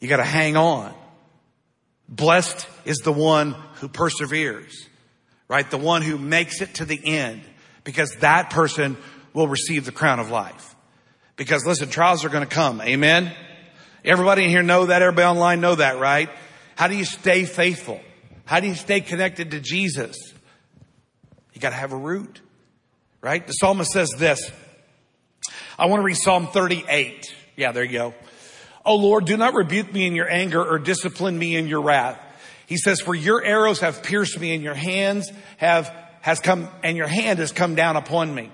[0.00, 0.94] you gotta hang on.
[2.08, 4.86] Blessed is the one who perseveres,
[5.48, 5.68] right?
[5.68, 7.42] The one who makes it to the end
[7.82, 8.96] because that person
[9.32, 10.74] will receive the crown of life.
[11.36, 12.80] Because listen, trials are going to come.
[12.80, 13.32] Amen.
[14.04, 15.00] Everybody in here know that.
[15.00, 16.28] Everybody online know that, right?
[16.76, 18.00] How do you stay faithful?
[18.44, 20.16] How do you stay connected to Jesus?
[21.54, 22.40] You got to have a root,
[23.22, 23.46] right?
[23.46, 24.50] The psalmist says this.
[25.78, 27.34] I want to read Psalm 38.
[27.56, 28.14] Yeah, there you go.
[28.84, 32.20] Oh Lord, do not rebuke me in your anger or discipline me in your wrath.
[32.66, 36.96] He says, for your arrows have pierced me and your hands have, has come, and
[36.96, 38.50] your hand has come down upon me.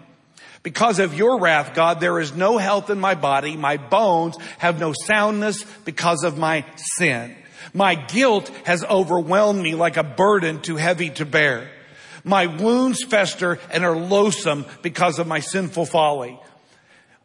[0.62, 3.56] Because of your wrath, God, there is no health in my body.
[3.56, 7.34] My bones have no soundness because of my sin.
[7.72, 11.70] My guilt has overwhelmed me like a burden too heavy to bear.
[12.24, 16.38] My wounds fester and are loathsome because of my sinful folly.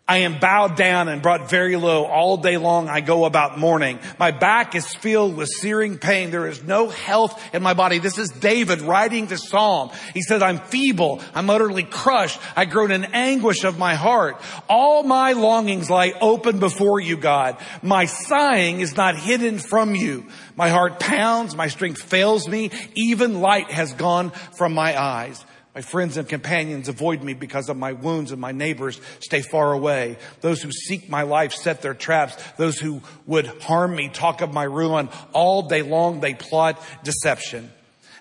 [0.08, 2.06] I am bowed down and brought very low.
[2.06, 3.98] All day long I go about mourning.
[4.20, 6.30] My back is filled with searing pain.
[6.30, 7.98] There is no health in my body.
[7.98, 9.90] This is David writing the psalm.
[10.14, 11.22] He says, I'm feeble.
[11.34, 12.40] I'm utterly crushed.
[12.56, 14.40] I groan in anguish of my heart.
[14.70, 17.58] All my longings lie open before you, God.
[17.82, 20.28] My sighing is not hidden from you.
[20.56, 21.56] My heart pounds.
[21.56, 22.70] My strength fails me.
[22.94, 25.44] Even light has gone from my eyes.
[25.76, 29.74] My friends and companions avoid me because of my wounds and my neighbors stay far
[29.74, 30.18] away.
[30.40, 32.42] Those who seek my life set their traps.
[32.56, 35.10] Those who would harm me talk of my ruin.
[35.34, 37.70] All day long they plot deception.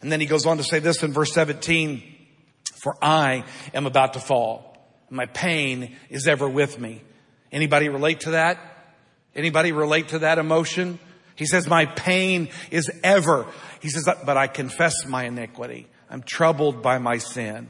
[0.02, 2.02] And then he goes on to say this in verse 17,
[2.82, 4.76] for I am about to fall.
[5.08, 7.02] My pain is ever with me.
[7.52, 8.58] Anybody relate to that?
[9.36, 10.98] Anybody relate to that emotion?
[11.36, 13.46] He says, my pain is ever.
[13.80, 15.86] He says, but I confess my iniquity.
[16.14, 17.66] I'm troubled by my sin.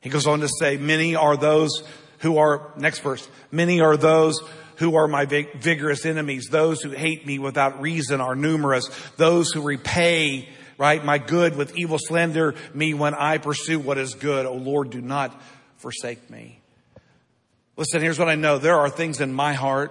[0.00, 1.82] He goes on to say, many are those
[2.20, 4.40] who are, next verse, many are those
[4.76, 6.46] who are my vigorous enemies.
[6.48, 8.88] Those who hate me without reason are numerous.
[9.16, 10.48] Those who repay,
[10.78, 14.46] right, my good with evil slander me when I pursue what is good.
[14.46, 15.42] Oh Lord, do not
[15.78, 16.60] forsake me.
[17.76, 18.58] Listen, here's what I know.
[18.58, 19.90] There are things in my heart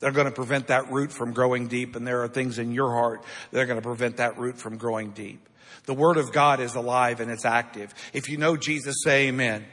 [0.00, 2.72] that are going to prevent that root from growing deep, and there are things in
[2.72, 5.46] your heart that are going to prevent that root from growing deep.
[5.84, 7.94] The Word of God is alive and it's active.
[8.12, 9.64] If you know Jesus, say amen.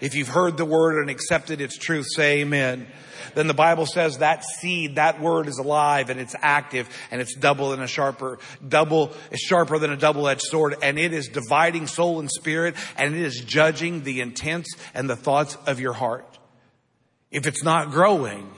[0.00, 2.86] If you've heard the Word and accepted its truth, say amen.
[3.34, 7.34] Then the Bible says that seed, that word is alive and it's active and it's
[7.34, 11.86] double and a sharper, double, is sharper than a double-edged sword and it is dividing
[11.86, 16.38] soul and spirit and it is judging the intents and the thoughts of your heart.
[17.30, 18.50] If it's not growing,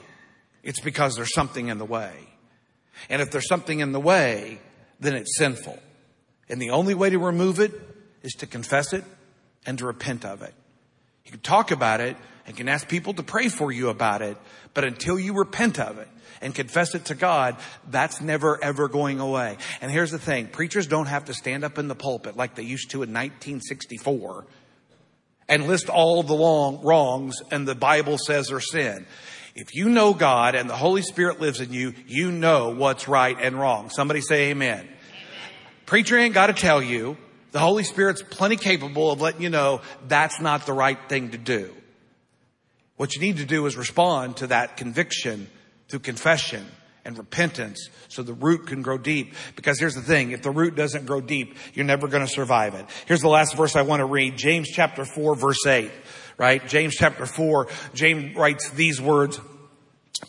[0.63, 2.15] it's because there's something in the way.
[3.09, 4.59] And if there's something in the way,
[5.01, 5.79] then it's sinful.
[6.49, 7.73] And the only way to remove it
[8.23, 9.05] is to confess it
[9.65, 10.55] and to repent of it.
[11.25, 14.37] You can talk about it and can ask people to pray for you about it,
[14.75, 16.09] but until you repent of it
[16.41, 17.57] and confess it to God,
[17.91, 19.57] that's never ever going away.
[19.81, 22.63] And here's the thing, preachers don't have to stand up in the pulpit like they
[22.63, 24.47] used to in 1964
[25.49, 29.07] and list all the long wrongs and the Bible says are sin.
[29.55, 33.37] If you know God and the Holy Spirit lives in you, you know what's right
[33.41, 33.89] and wrong.
[33.91, 34.87] Somebody say amen.
[35.87, 37.17] Preacher ain't got to tell you.
[37.53, 41.39] The Holy Spirit's plenty capable of letting you know that's not the right thing to
[41.39, 41.73] do.
[42.97, 45.49] What you need to do is respond to that conviction
[45.89, 46.67] through confession
[47.05, 49.35] and repentance so the root can grow deep.
[49.55, 52.75] Because here's the thing, if the root doesn't grow deep, you're never going to survive
[52.75, 52.85] it.
[53.07, 55.91] Here's the last verse I want to read, James chapter 4 verse 8,
[56.37, 56.67] right?
[56.67, 59.39] James chapter 4, James writes these words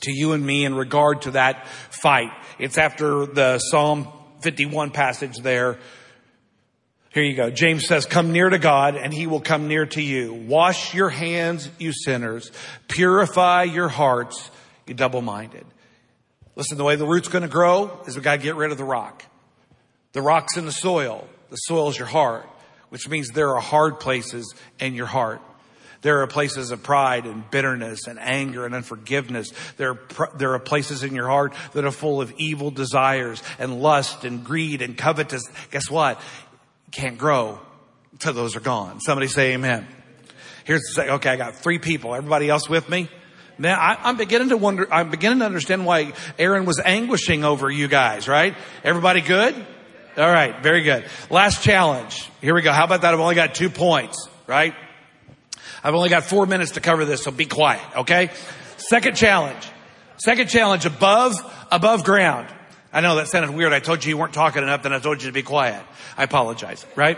[0.02, 2.32] to you and me in regard to that fight.
[2.60, 4.08] It's after the Psalm
[4.42, 5.78] 51 passage there.
[7.12, 7.50] Here you go.
[7.50, 10.34] James says, come near to God and he will come near to you.
[10.34, 12.52] Wash your hands, you sinners.
[12.88, 14.52] Purify your hearts,
[14.86, 15.66] you double-minded.
[16.56, 18.78] Listen, the way the root's going to grow is we got to get rid of
[18.78, 19.24] the rock.
[20.14, 21.28] The rock's in the soil.
[21.50, 22.48] The soil is your heart,
[22.90, 25.42] which means there are hard places in your heart.
[26.02, 29.52] There are places of pride and bitterness and anger and unforgiveness.
[29.78, 33.82] There are, there are places in your heart that are full of evil desires and
[33.82, 35.44] lust and greed and covetous.
[35.72, 36.22] Guess what?
[36.92, 37.60] Can't grow
[38.14, 39.00] until those are gone.
[39.00, 39.88] Somebody say amen.
[40.66, 42.14] Here's the say, okay, I got three people.
[42.14, 43.10] Everybody else with me?
[43.58, 47.72] Now I, am beginning to wonder, I'm beginning to understand why Aaron was anguishing over
[47.72, 48.56] you guys, right?
[48.84, 49.56] Everybody good?
[50.18, 51.06] All right, very good.
[51.30, 52.30] Last challenge.
[52.42, 52.72] Here we go.
[52.72, 53.14] How about that?
[53.14, 54.74] I've only got two points, right?
[55.88, 58.30] I've only got four minutes to cover this, so be quiet, okay?
[58.76, 59.70] Second challenge.
[60.18, 61.34] Second challenge above,
[61.72, 62.54] above ground.
[62.92, 63.72] I know that sounded weird.
[63.72, 65.82] I told you you weren't talking enough, then I told you to be quiet.
[66.18, 67.18] I apologize, right?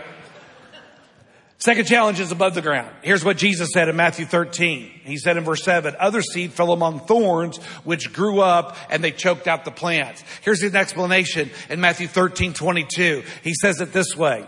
[1.58, 2.88] Second challenge is above the ground.
[3.02, 5.00] Here's what Jesus said in Matthew 13.
[5.02, 9.10] He said in verse 7, other seed fell among thorns which grew up and they
[9.10, 10.22] choked out the plants.
[10.42, 13.24] Here's an explanation in Matthew 13, 22.
[13.42, 14.46] He says it this way.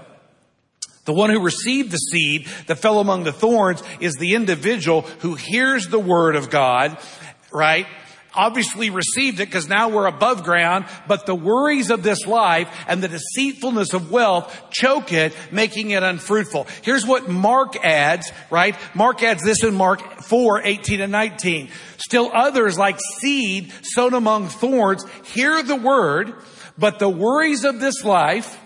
[1.05, 5.35] The one who received the seed that fell among the thorns is the individual who
[5.35, 6.97] hears the word of God,
[7.53, 7.87] right?
[8.35, 13.03] obviously received it because now we're above ground, but the worries of this life and
[13.03, 16.67] the deceitfulness of wealth choke it, making it unfruitful.
[16.83, 18.77] Here's what Mark adds, right?
[18.95, 21.71] Mark adds this in Mark 4, 18 and 19.
[21.99, 26.35] Still others like seed sown among thorns hear the word,
[26.79, 28.59] but the worries of this life,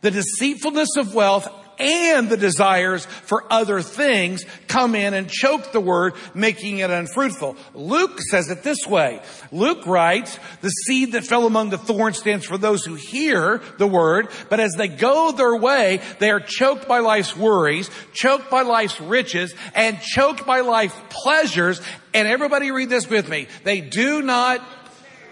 [0.00, 1.48] the deceitfulness of wealth
[1.82, 7.56] and the desires for other things come in and choke the word, making it unfruitful.
[7.74, 9.20] Luke says it this way.
[9.50, 13.86] Luke writes, the seed that fell among the thorns stands for those who hear the
[13.86, 18.62] word, but as they go their way, they are choked by life's worries, choked by
[18.62, 21.80] life's riches, and choked by life's pleasures.
[22.14, 23.48] And everybody read this with me.
[23.64, 24.62] They do not,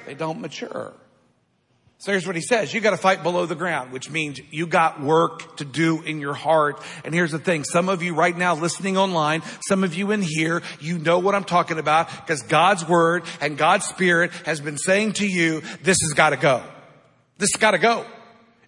[0.07, 0.93] they don't mature.
[2.01, 2.73] So here's what he says.
[2.73, 6.19] You got to fight below the ground, which means you got work to do in
[6.19, 6.83] your heart.
[7.05, 7.63] And here's the thing.
[7.63, 11.35] Some of you right now listening online, some of you in here, you know what
[11.35, 15.99] I'm talking about because God's word and God's spirit has been saying to you, this
[16.01, 16.63] has got to go.
[17.37, 18.07] This has got to go.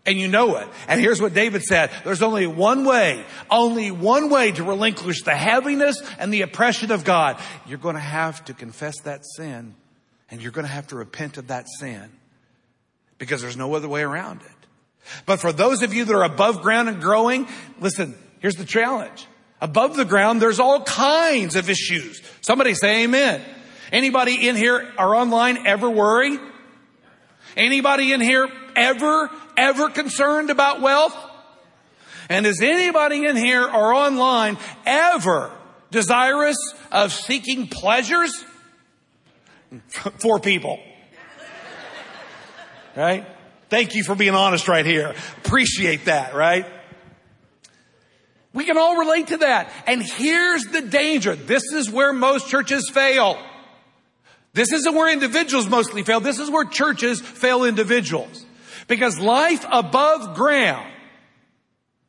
[0.05, 0.69] And you know it.
[0.87, 1.91] And here's what David said.
[2.05, 7.03] There's only one way, only one way to relinquish the heaviness and the oppression of
[7.03, 7.41] God.
[7.67, 9.75] You're going to have to confess that sin
[10.31, 12.11] and you're going to have to repent of that sin
[13.19, 14.63] because there's no other way around it.
[15.27, 17.49] But for those of you that are above ground and growing,
[17.81, 19.27] listen, here's the challenge.
[19.61, 22.21] Above the ground, there's all kinds of issues.
[22.41, 23.43] Somebody say amen.
[23.93, 26.39] Anybody in here or online ever worry?
[27.57, 31.17] Anybody in here ever, ever concerned about wealth?
[32.29, 35.53] And is anybody in here or online ever
[35.91, 36.57] desirous
[36.91, 38.45] of seeking pleasures?
[40.19, 40.81] Four people.
[42.97, 43.27] Right?
[43.69, 45.15] Thank you for being honest right here.
[45.45, 46.67] Appreciate that, right?
[48.53, 49.73] We can all relate to that.
[49.87, 51.35] And here's the danger.
[51.35, 53.39] This is where most churches fail.
[54.53, 56.21] This isn't where individuals mostly fail.
[56.21, 58.45] This is where churches fail individuals.
[58.89, 60.93] Because life above ground,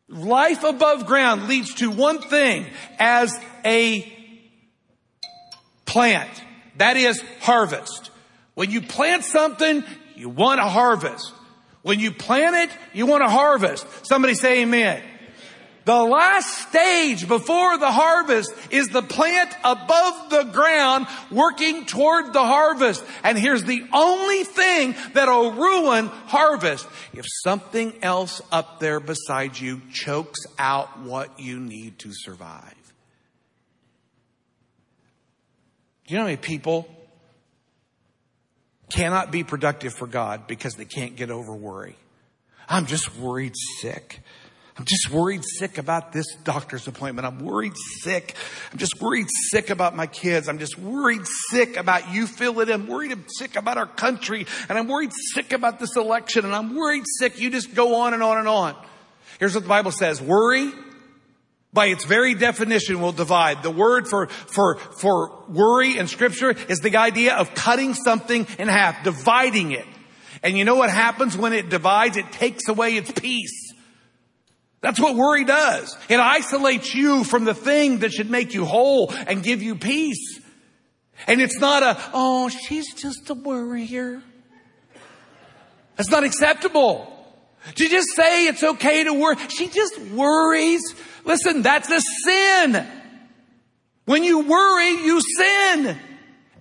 [0.09, 2.65] life above ground leads to one thing
[2.99, 4.11] as a
[5.85, 6.29] plant.
[6.77, 8.11] That is harvest.
[8.55, 9.85] When you plant something,
[10.23, 11.33] you want a harvest.
[11.81, 13.85] When you plant it, you want a harvest.
[14.05, 15.03] Somebody say amen.
[15.83, 22.45] The last stage before the harvest is the plant above the ground working toward the
[22.45, 23.03] harvest.
[23.21, 26.87] And here's the only thing that'll ruin harvest.
[27.11, 32.93] If something else up there beside you chokes out what you need to survive.
[36.07, 36.87] Do you know how many people
[38.93, 41.95] cannot be productive for God because they can't get over worry.
[42.69, 44.21] I'm just worried sick.
[44.77, 47.27] I'm just worried sick about this doctor's appointment.
[47.27, 48.35] I'm worried sick.
[48.71, 50.47] I'm just worried sick about my kids.
[50.47, 52.25] I'm just worried sick about you
[52.69, 52.73] it.
[52.73, 54.45] I'm worried sick about our country.
[54.69, 56.45] And I'm worried sick about this election.
[56.45, 57.39] And I'm worried sick.
[57.39, 58.75] You just go on and on and on.
[59.39, 60.21] Here's what the Bible says.
[60.21, 60.71] Worry
[61.73, 63.63] by its very definition will divide.
[63.63, 68.67] The word for, for, for worry in scripture is the idea of cutting something in
[68.67, 69.85] half, dividing it.
[70.43, 72.17] And you know what happens when it divides?
[72.17, 73.73] It takes away its peace.
[74.81, 75.97] That's what worry does.
[76.09, 80.41] It isolates you from the thing that should make you whole and give you peace.
[81.25, 84.21] And it's not a, oh, she's just a worrier.
[85.95, 87.09] That's not acceptable.
[87.75, 89.37] To just say it's okay to worry.
[89.47, 90.81] She just worries.
[91.25, 92.87] Listen, that's a sin.
[94.05, 95.97] When you worry, you sin.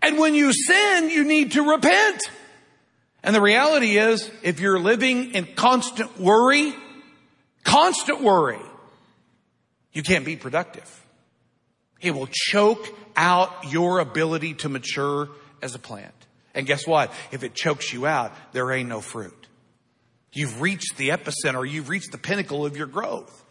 [0.01, 2.21] And when you sin, you need to repent.
[3.23, 6.75] And the reality is, if you're living in constant worry,
[7.65, 8.59] constant worry,
[9.93, 11.01] you can't be productive.
[12.01, 15.29] It will choke out your ability to mature
[15.63, 16.15] as a plant.
[16.55, 17.13] And guess what?
[17.31, 19.47] If it chokes you out, there ain't no fruit.
[20.33, 23.42] You've reached the epicenter, you've reached the pinnacle of your growth.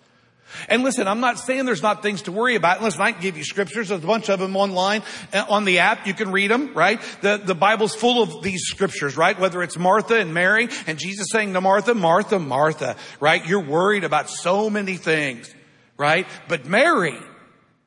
[0.67, 2.81] And listen, I'm not saying there's not things to worry about.
[2.81, 3.89] Listen, I can give you scriptures.
[3.89, 6.07] There's a bunch of them online uh, on the app.
[6.07, 7.01] You can read them, right?
[7.21, 9.39] The, the Bible's full of these scriptures, right?
[9.39, 13.45] Whether it's Martha and Mary and Jesus saying to Martha, Martha, Martha, right?
[13.45, 15.53] You're worried about so many things,
[15.97, 16.27] right?
[16.47, 17.17] But Mary,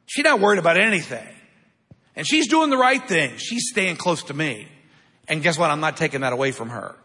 [0.07, 1.29] she's not worried about anything.
[2.17, 3.37] And she's doing the right thing.
[3.39, 4.69] She's staying close to me.
[5.29, 5.71] And guess what?
[5.71, 6.97] I'm not taking that away from her.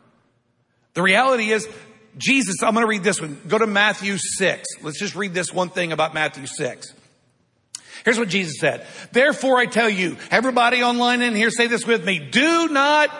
[0.93, 1.67] The reality is
[2.17, 3.39] Jesus, I'm going to read this one.
[3.47, 4.63] Go to Matthew 6.
[4.81, 6.93] Let's just read this one thing about Matthew 6.
[8.05, 8.85] Here's what Jesus said.
[9.11, 12.19] Therefore I tell you, everybody online in here say this with me.
[12.19, 13.11] Do not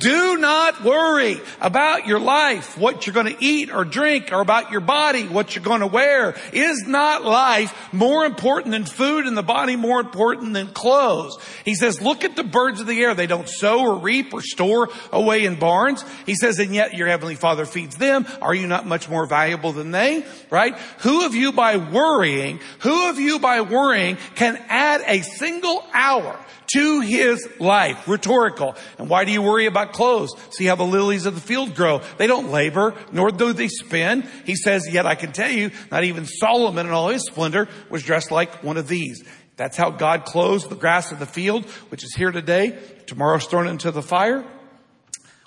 [0.00, 4.72] do not worry about your life, what you're going to eat or drink, or about
[4.72, 6.34] your body, what you're going to wear.
[6.52, 11.38] Is not life more important than food and the body more important than clothes?
[11.64, 13.14] He says, look at the birds of the air.
[13.14, 16.04] They don't sow or reap or store away in barns.
[16.26, 18.26] He says, and yet your heavenly father feeds them.
[18.42, 20.24] Are you not much more valuable than they?
[20.48, 20.76] Right?
[21.00, 26.38] Who of you by worrying, who of you by worrying can add a single hour
[26.74, 28.06] to his life.
[28.06, 28.76] Rhetorical.
[28.98, 30.34] And why do you worry about clothes?
[30.50, 32.00] See how the lilies of the field grow.
[32.18, 34.28] They don't labor, nor do they spin.
[34.44, 38.02] He says, yet I can tell you, not even Solomon in all his splendor was
[38.02, 39.22] dressed like one of these.
[39.56, 42.78] That's how God clothes the grass of the field, which is here today.
[43.06, 44.44] Tomorrow's thrown into the fire.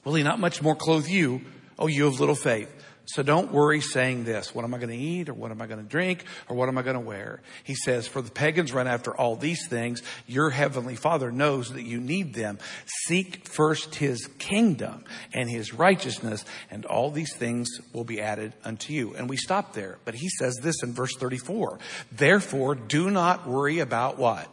[0.04, 1.42] Will he not much more clothe you,
[1.80, 2.70] oh, you of little faith?
[3.06, 5.68] So don't worry saying this, what am I going to eat or what am I
[5.68, 7.42] going to drink or what am I going to wear?
[7.66, 10.02] He says, for the pagans run after all these things.
[10.26, 12.60] Your heavenly father knows that you need them.
[13.08, 18.94] Seek first his kingdom and his righteousness and all these things will be added unto
[18.94, 19.14] you.
[19.16, 20.00] And we stop there.
[20.06, 21.80] But he says this in verse 34.
[22.14, 24.48] Therefore do not worry about what?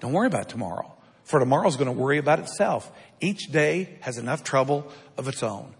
[0.00, 0.90] Don't worry about tomorrow.
[1.24, 2.90] For tomorrow is going to worry about itself.
[3.20, 5.74] Each day has enough trouble of its own.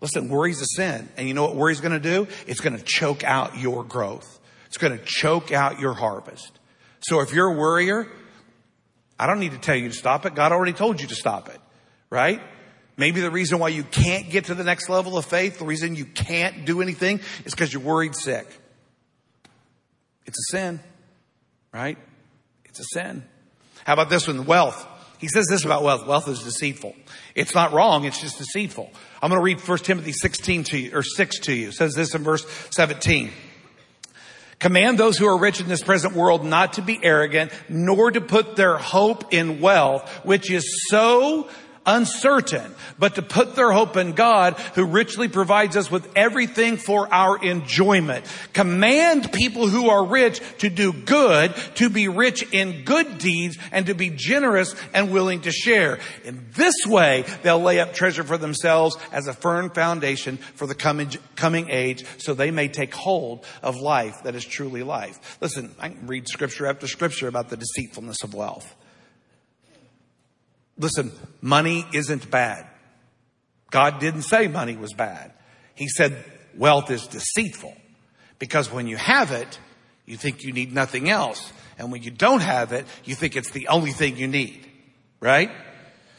[0.00, 1.08] Listen, worry's a sin.
[1.16, 2.28] And you know what worry's going to do?
[2.46, 4.40] It's going to choke out your growth.
[4.66, 6.58] It's going to choke out your harvest.
[7.00, 8.06] So if you're a worrier,
[9.18, 10.34] I don't need to tell you to stop it.
[10.34, 11.60] God already told you to stop it,
[12.10, 12.40] right?
[12.96, 15.96] Maybe the reason why you can't get to the next level of faith, the reason
[15.96, 18.46] you can't do anything is because you're worried sick.
[20.24, 20.80] It's a sin,
[21.72, 21.98] right?
[22.64, 23.22] It's a sin.
[23.84, 24.44] How about this one?
[24.46, 24.86] Wealth.
[25.18, 26.06] He says this about wealth.
[26.06, 26.94] Wealth is deceitful.
[27.34, 28.04] It's not wrong.
[28.04, 28.90] It's just deceitful.
[29.22, 31.68] I'm going to read 1 Timothy 16 to you, or 6 to you.
[31.68, 33.30] It says this in verse 17.
[34.58, 38.20] Command those who are rich in this present world not to be arrogant, nor to
[38.20, 41.48] put their hope in wealth, which is so
[41.86, 47.12] uncertain, but to put their hope in God who richly provides us with everything for
[47.12, 48.26] our enjoyment.
[48.52, 53.86] Command people who are rich to do good, to be rich in good deeds, and
[53.86, 55.98] to be generous and willing to share.
[56.24, 60.74] In this way, they'll lay up treasure for themselves as a firm foundation for the
[60.74, 65.38] coming, coming age so they may take hold of life that is truly life.
[65.40, 68.75] Listen, I can read scripture after scripture about the deceitfulness of wealth.
[70.78, 72.66] Listen, money isn't bad.
[73.70, 75.32] God didn't say money was bad.
[75.74, 76.24] He said
[76.56, 77.76] wealth is deceitful
[78.38, 79.58] because when you have it,
[80.04, 81.52] you think you need nothing else.
[81.78, 84.66] And when you don't have it, you think it's the only thing you need.
[85.20, 85.50] Right?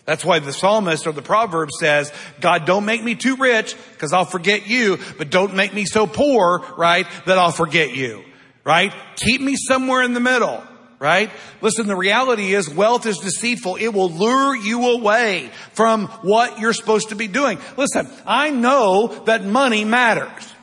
[0.05, 4.13] That's why the psalmist or the proverb says, God, don't make me too rich because
[4.13, 8.23] I'll forget you, but don't make me so poor, right, that I'll forget you.
[8.63, 8.93] Right?
[9.17, 10.63] Keep me somewhere in the middle
[10.99, 11.29] right?
[11.61, 13.75] Listen, the reality is wealth is deceitful.
[13.75, 17.59] It will lure you away from what you're supposed to be doing.
[17.77, 20.53] Listen, I know that money matters,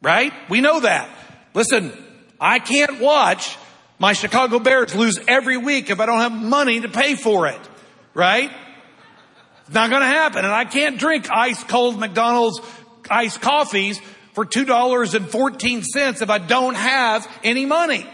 [0.00, 0.32] right?
[0.48, 1.10] We know that.
[1.54, 1.92] Listen,
[2.40, 3.56] I can't watch
[3.98, 7.60] my Chicago Bears lose every week if I don't have money to pay for it,
[8.14, 8.50] right?
[9.60, 10.44] It's not going to happen.
[10.44, 12.60] And I can't drink ice cold McDonald's
[13.10, 14.00] iced coffees
[14.34, 18.06] for $2.14 if I don't have any money.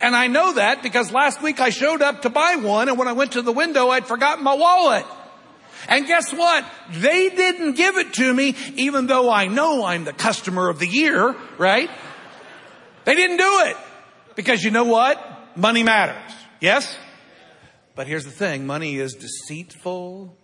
[0.00, 3.08] And I know that because last week I showed up to buy one and when
[3.08, 5.06] I went to the window, I'd forgotten my wallet.
[5.88, 6.64] And guess what?
[6.90, 10.86] They didn't give it to me even though I know I'm the customer of the
[10.86, 11.90] year, right?
[13.04, 13.76] They didn't do it
[14.34, 15.56] because you know what?
[15.56, 16.32] Money matters.
[16.60, 16.96] Yes?
[17.94, 18.66] But here's the thing.
[18.66, 20.36] Money is deceitful.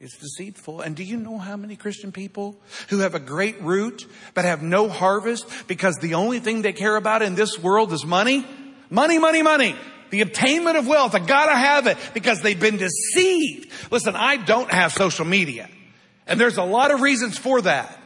[0.00, 0.82] It's deceitful.
[0.82, 2.56] And do you know how many Christian people
[2.88, 6.96] who have a great root but have no harvest because the only thing they care
[6.96, 8.46] about in this world is money?
[8.90, 9.76] Money, money, money.
[10.10, 11.14] The obtainment of wealth.
[11.14, 13.70] I gotta have it because they've been deceived.
[13.90, 15.68] Listen, I don't have social media.
[16.26, 17.98] And there's a lot of reasons for that.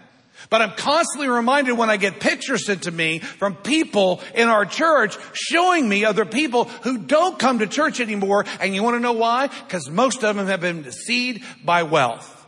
[0.50, 4.64] But I'm constantly reminded when I get pictures sent to me from people in our
[4.64, 8.44] church showing me other people who don't come to church anymore.
[8.60, 9.46] And you want to know why?
[9.46, 12.38] Because most of them have been deceived by wealth.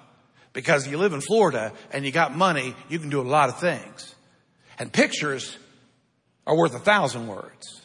[0.53, 3.59] Because you live in Florida and you got money, you can do a lot of
[3.59, 4.14] things.
[4.78, 5.57] And pictures
[6.47, 7.84] are worth a thousand words.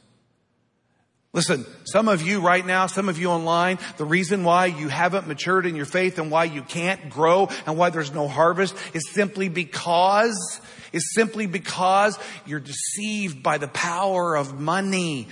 [1.32, 5.28] Listen, some of you right now, some of you online, the reason why you haven't
[5.28, 9.12] matured in your faith and why you can't grow and why there's no harvest is
[9.12, 10.60] simply because,
[10.92, 12.18] is simply because
[12.48, 15.28] you're deceived by the power of money,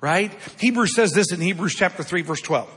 [0.00, 0.32] right?
[0.58, 2.70] Hebrews says this in Hebrews chapter 3 verse 12.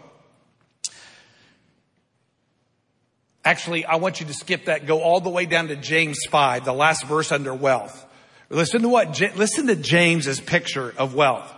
[3.46, 6.66] Actually, I want you to skip that, go all the way down to James 5,
[6.66, 8.06] the last verse under wealth.
[8.50, 11.50] Listen to what, listen to James's picture of wealth.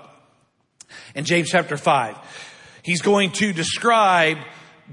[1.18, 2.16] In James chapter 5,
[2.84, 4.38] he's going to describe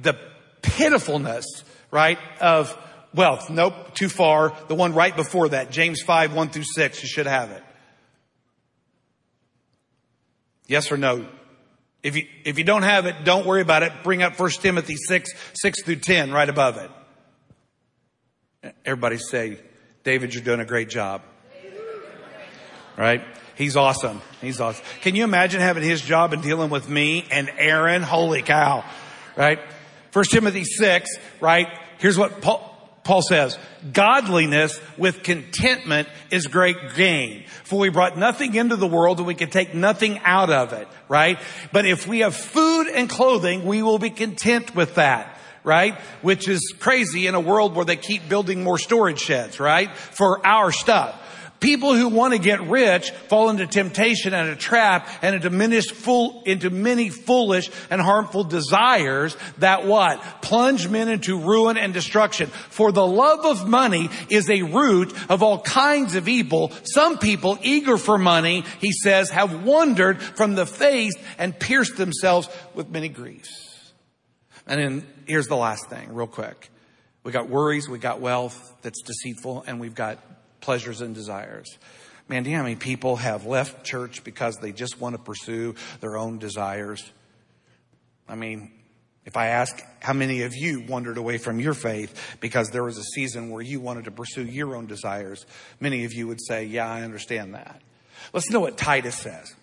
[0.00, 0.18] the
[0.62, 1.44] pitifulness,
[1.90, 2.74] right, of
[3.14, 3.50] wealth.
[3.50, 4.56] Nope, too far.
[4.68, 7.62] The one right before that, James 5, 1 through 6, you should have it.
[10.66, 11.26] Yes or no?
[12.02, 13.92] If you, if you don't have it, don't worry about it.
[14.02, 18.72] Bring up 1 Timothy 6, 6 through 10 right above it.
[18.86, 19.58] Everybody say,
[20.04, 21.20] David, you're doing a great job.
[22.96, 23.22] Right?
[23.56, 24.20] He's awesome.
[24.40, 24.84] He's awesome.
[25.02, 28.02] Can you imagine having his job and dealing with me and Aaron?
[28.02, 28.84] Holy cow.
[29.36, 29.60] Right?
[30.10, 31.68] First Timothy 6, right?
[31.98, 32.74] Here's what Paul,
[33.04, 33.58] Paul says,
[33.92, 37.44] godliness with contentment is great gain.
[37.64, 40.88] For we brought nothing into the world and we can take nothing out of it,
[41.08, 41.38] right?
[41.70, 45.94] But if we have food and clothing, we will be content with that, right?
[46.22, 49.94] Which is crazy in a world where they keep building more storage sheds, right?
[49.96, 51.20] For our stuff.
[51.64, 55.92] People who want to get rich fall into temptation and a trap and a diminished
[55.92, 60.42] full, into many foolish and harmful desires that what?
[60.42, 62.48] Plunge men into ruin and destruction.
[62.48, 66.70] For the love of money is a root of all kinds of evil.
[66.82, 72.46] Some people eager for money, he says, have wandered from the faith and pierced themselves
[72.74, 73.94] with many griefs.
[74.66, 76.70] And then here's the last thing, real quick.
[77.22, 80.18] We got worries, we got wealth that's deceitful, and we've got
[80.64, 81.78] pleasures and desires.
[82.26, 85.20] Man, do you know how many people have left church because they just want to
[85.20, 87.04] pursue their own desires?
[88.26, 88.72] I mean,
[89.26, 92.96] if I ask how many of you wandered away from your faith because there was
[92.96, 95.44] a season where you wanted to pursue your own desires,
[95.80, 97.82] many of you would say, yeah, I understand that.
[98.32, 99.54] Let's know what Titus says.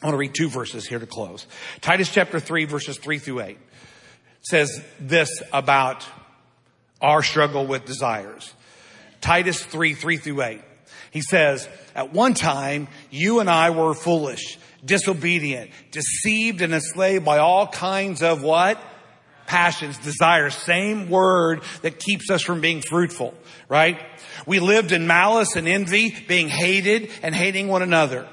[0.00, 1.44] I want to read two verses here to close.
[1.80, 3.58] Titus chapter 3 verses 3 through 8
[4.42, 6.06] says this about
[7.00, 8.54] our struggle with desires.
[9.20, 10.60] Titus 3, 3 through 8.
[11.10, 17.38] He says, at one time, you and I were foolish, disobedient, deceived and enslaved by
[17.38, 18.80] all kinds of what?
[19.46, 23.34] Passions, desires, same word that keeps us from being fruitful,
[23.68, 24.00] right?
[24.46, 28.28] We lived in malice and envy, being hated and hating one another.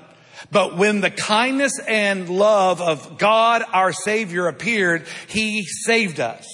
[0.52, 6.46] But when the kindness and love of God, our Savior appeared, He saved us.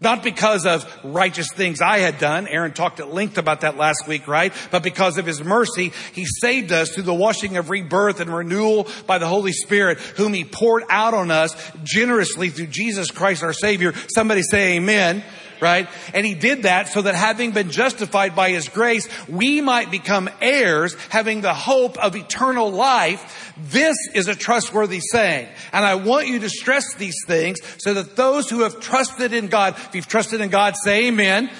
[0.00, 2.46] Not because of righteous things I had done.
[2.46, 4.52] Aaron talked at length about that last week, right?
[4.70, 8.86] But because of his mercy, he saved us through the washing of rebirth and renewal
[9.08, 13.52] by the Holy Spirit, whom he poured out on us generously through Jesus Christ our
[13.52, 13.92] Savior.
[14.14, 15.24] Somebody say amen
[15.60, 15.88] right?
[16.14, 20.28] And he did that so that having been justified by his grace, we might become
[20.40, 23.52] heirs, having the hope of eternal life.
[23.56, 25.48] This is a trustworthy saying.
[25.72, 29.48] And I want you to stress these things so that those who have trusted in
[29.48, 31.50] God, if you've trusted in God, say amen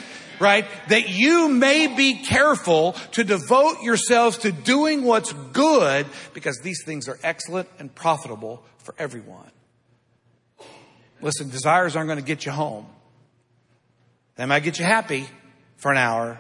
[0.41, 0.67] right?
[0.89, 7.09] That you may be careful to devote yourselves to doing what's good because these things
[7.09, 9.51] are excellent and profitable for everyone.
[11.21, 12.87] Listen, desires aren't going to get you home.
[14.39, 15.27] They might get you happy
[15.79, 16.39] for an hour.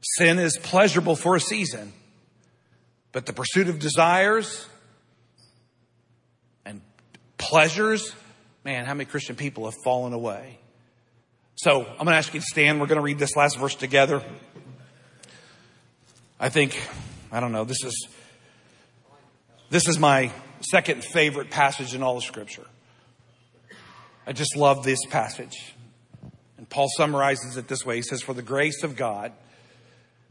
[0.00, 1.92] Sin is pleasurable for a season,
[3.10, 4.64] but the pursuit of desires
[6.64, 6.80] and
[7.38, 8.14] pleasures,
[8.64, 10.60] man, how many Christian people have fallen away?
[11.56, 12.80] So I'm going to ask you to stand.
[12.80, 14.22] We're going to read this last verse together.
[16.38, 16.80] I think,
[17.32, 18.08] I don't know, this is,
[19.70, 20.30] this is my
[20.60, 22.66] second favorite passage in all of scripture.
[24.24, 25.74] I just love this passage.
[26.74, 27.94] Paul summarizes it this way.
[27.94, 29.30] He says, for the grace of God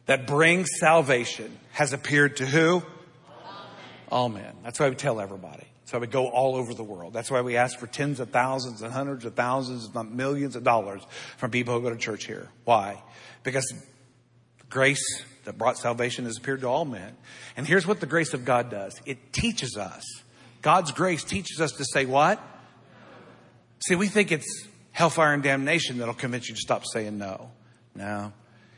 [0.08, 2.84] that brings salvation has appeared to who?
[4.12, 4.54] All men.
[4.62, 5.64] That's why we tell everybody.
[5.86, 7.14] So why we go all over the world.
[7.14, 10.58] That's why we ask for tens of thousands and hundreds of thousands, if not millions
[10.58, 11.02] of dollars
[11.38, 12.50] from people who go to church here.
[12.66, 13.02] Why?
[13.44, 13.74] Because
[14.70, 17.16] grace that brought salvation has appeared to all men.
[17.56, 19.02] And here's what the grace of God does.
[19.06, 20.04] It teaches us.
[20.62, 22.38] God's grace teaches us to say what?
[23.88, 27.52] See, we think it's hellfire and damnation that'll convince you to stop saying no.
[27.96, 28.32] No.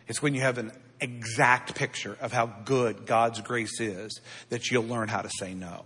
[0.08, 4.86] It's when you have an exact picture of how good God's grace is that you'll
[4.86, 5.86] learn how to say no.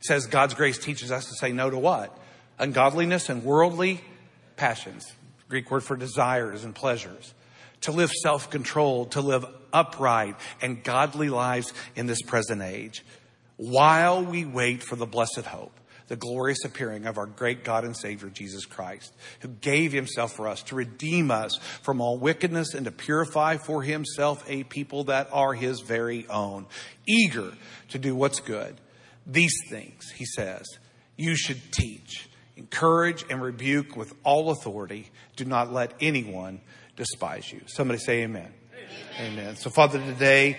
[0.00, 2.16] It says God's grace teaches us to say no to what?
[2.58, 4.00] Ungodliness and worldly
[4.56, 5.06] passions.
[5.48, 7.34] Greek word for desires and pleasures.
[7.82, 13.04] To live self-controlled, to live upright and godly lives in this present age
[13.56, 15.78] while we wait for the blessed hope
[16.08, 20.46] the glorious appearing of our great God and Savior, Jesus Christ, who gave himself for
[20.46, 25.28] us to redeem us from all wickedness and to purify for himself a people that
[25.32, 26.66] are his very own,
[27.06, 27.52] eager
[27.88, 28.76] to do what's good.
[29.26, 30.64] These things, he says,
[31.16, 35.10] you should teach, encourage, and rebuke with all authority.
[35.34, 36.60] Do not let anyone
[36.96, 37.62] despise you.
[37.66, 38.52] Somebody say amen.
[39.18, 39.32] Amen.
[39.32, 39.56] amen.
[39.56, 40.58] So, Father, today,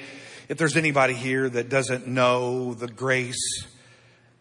[0.50, 3.66] if there's anybody here that doesn't know the grace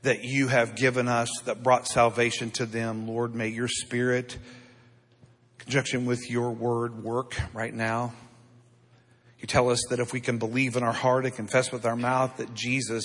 [0.07, 4.38] that you have given us that brought salvation to them, Lord, may your spirit,
[5.59, 8.12] conjunction with your word, work right now.
[9.40, 11.96] You tell us that if we can believe in our heart and confess with our
[11.96, 13.04] mouth that Jesus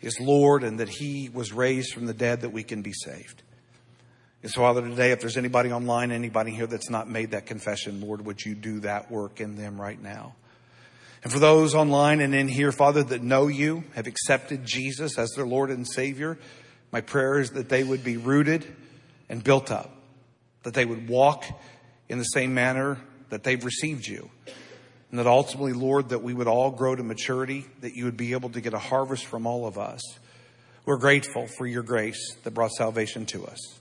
[0.00, 3.42] is Lord and that he was raised from the dead, that we can be saved.
[4.44, 8.00] And so, Father, today, if there's anybody online, anybody here that's not made that confession,
[8.00, 10.36] Lord, would you do that work in them right now?
[11.26, 15.28] And for those online and in here, Father, that know you, have accepted Jesus as
[15.30, 16.38] their Lord and Savior,
[16.92, 18.64] my prayer is that they would be rooted
[19.28, 19.90] and built up,
[20.62, 21.44] that they would walk
[22.08, 23.00] in the same manner
[23.30, 24.30] that they've received you.
[25.10, 28.30] And that ultimately, Lord, that we would all grow to maturity, that you would be
[28.30, 30.00] able to get a harvest from all of us.
[30.84, 33.80] We're grateful for your grace that brought salvation to us.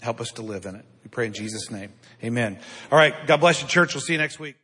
[0.00, 0.84] Help us to live in it.
[1.02, 1.92] We pray in Jesus' name.
[2.22, 2.60] Amen.
[2.92, 3.14] All right.
[3.26, 3.94] God bless you, church.
[3.94, 4.54] We'll see you next week.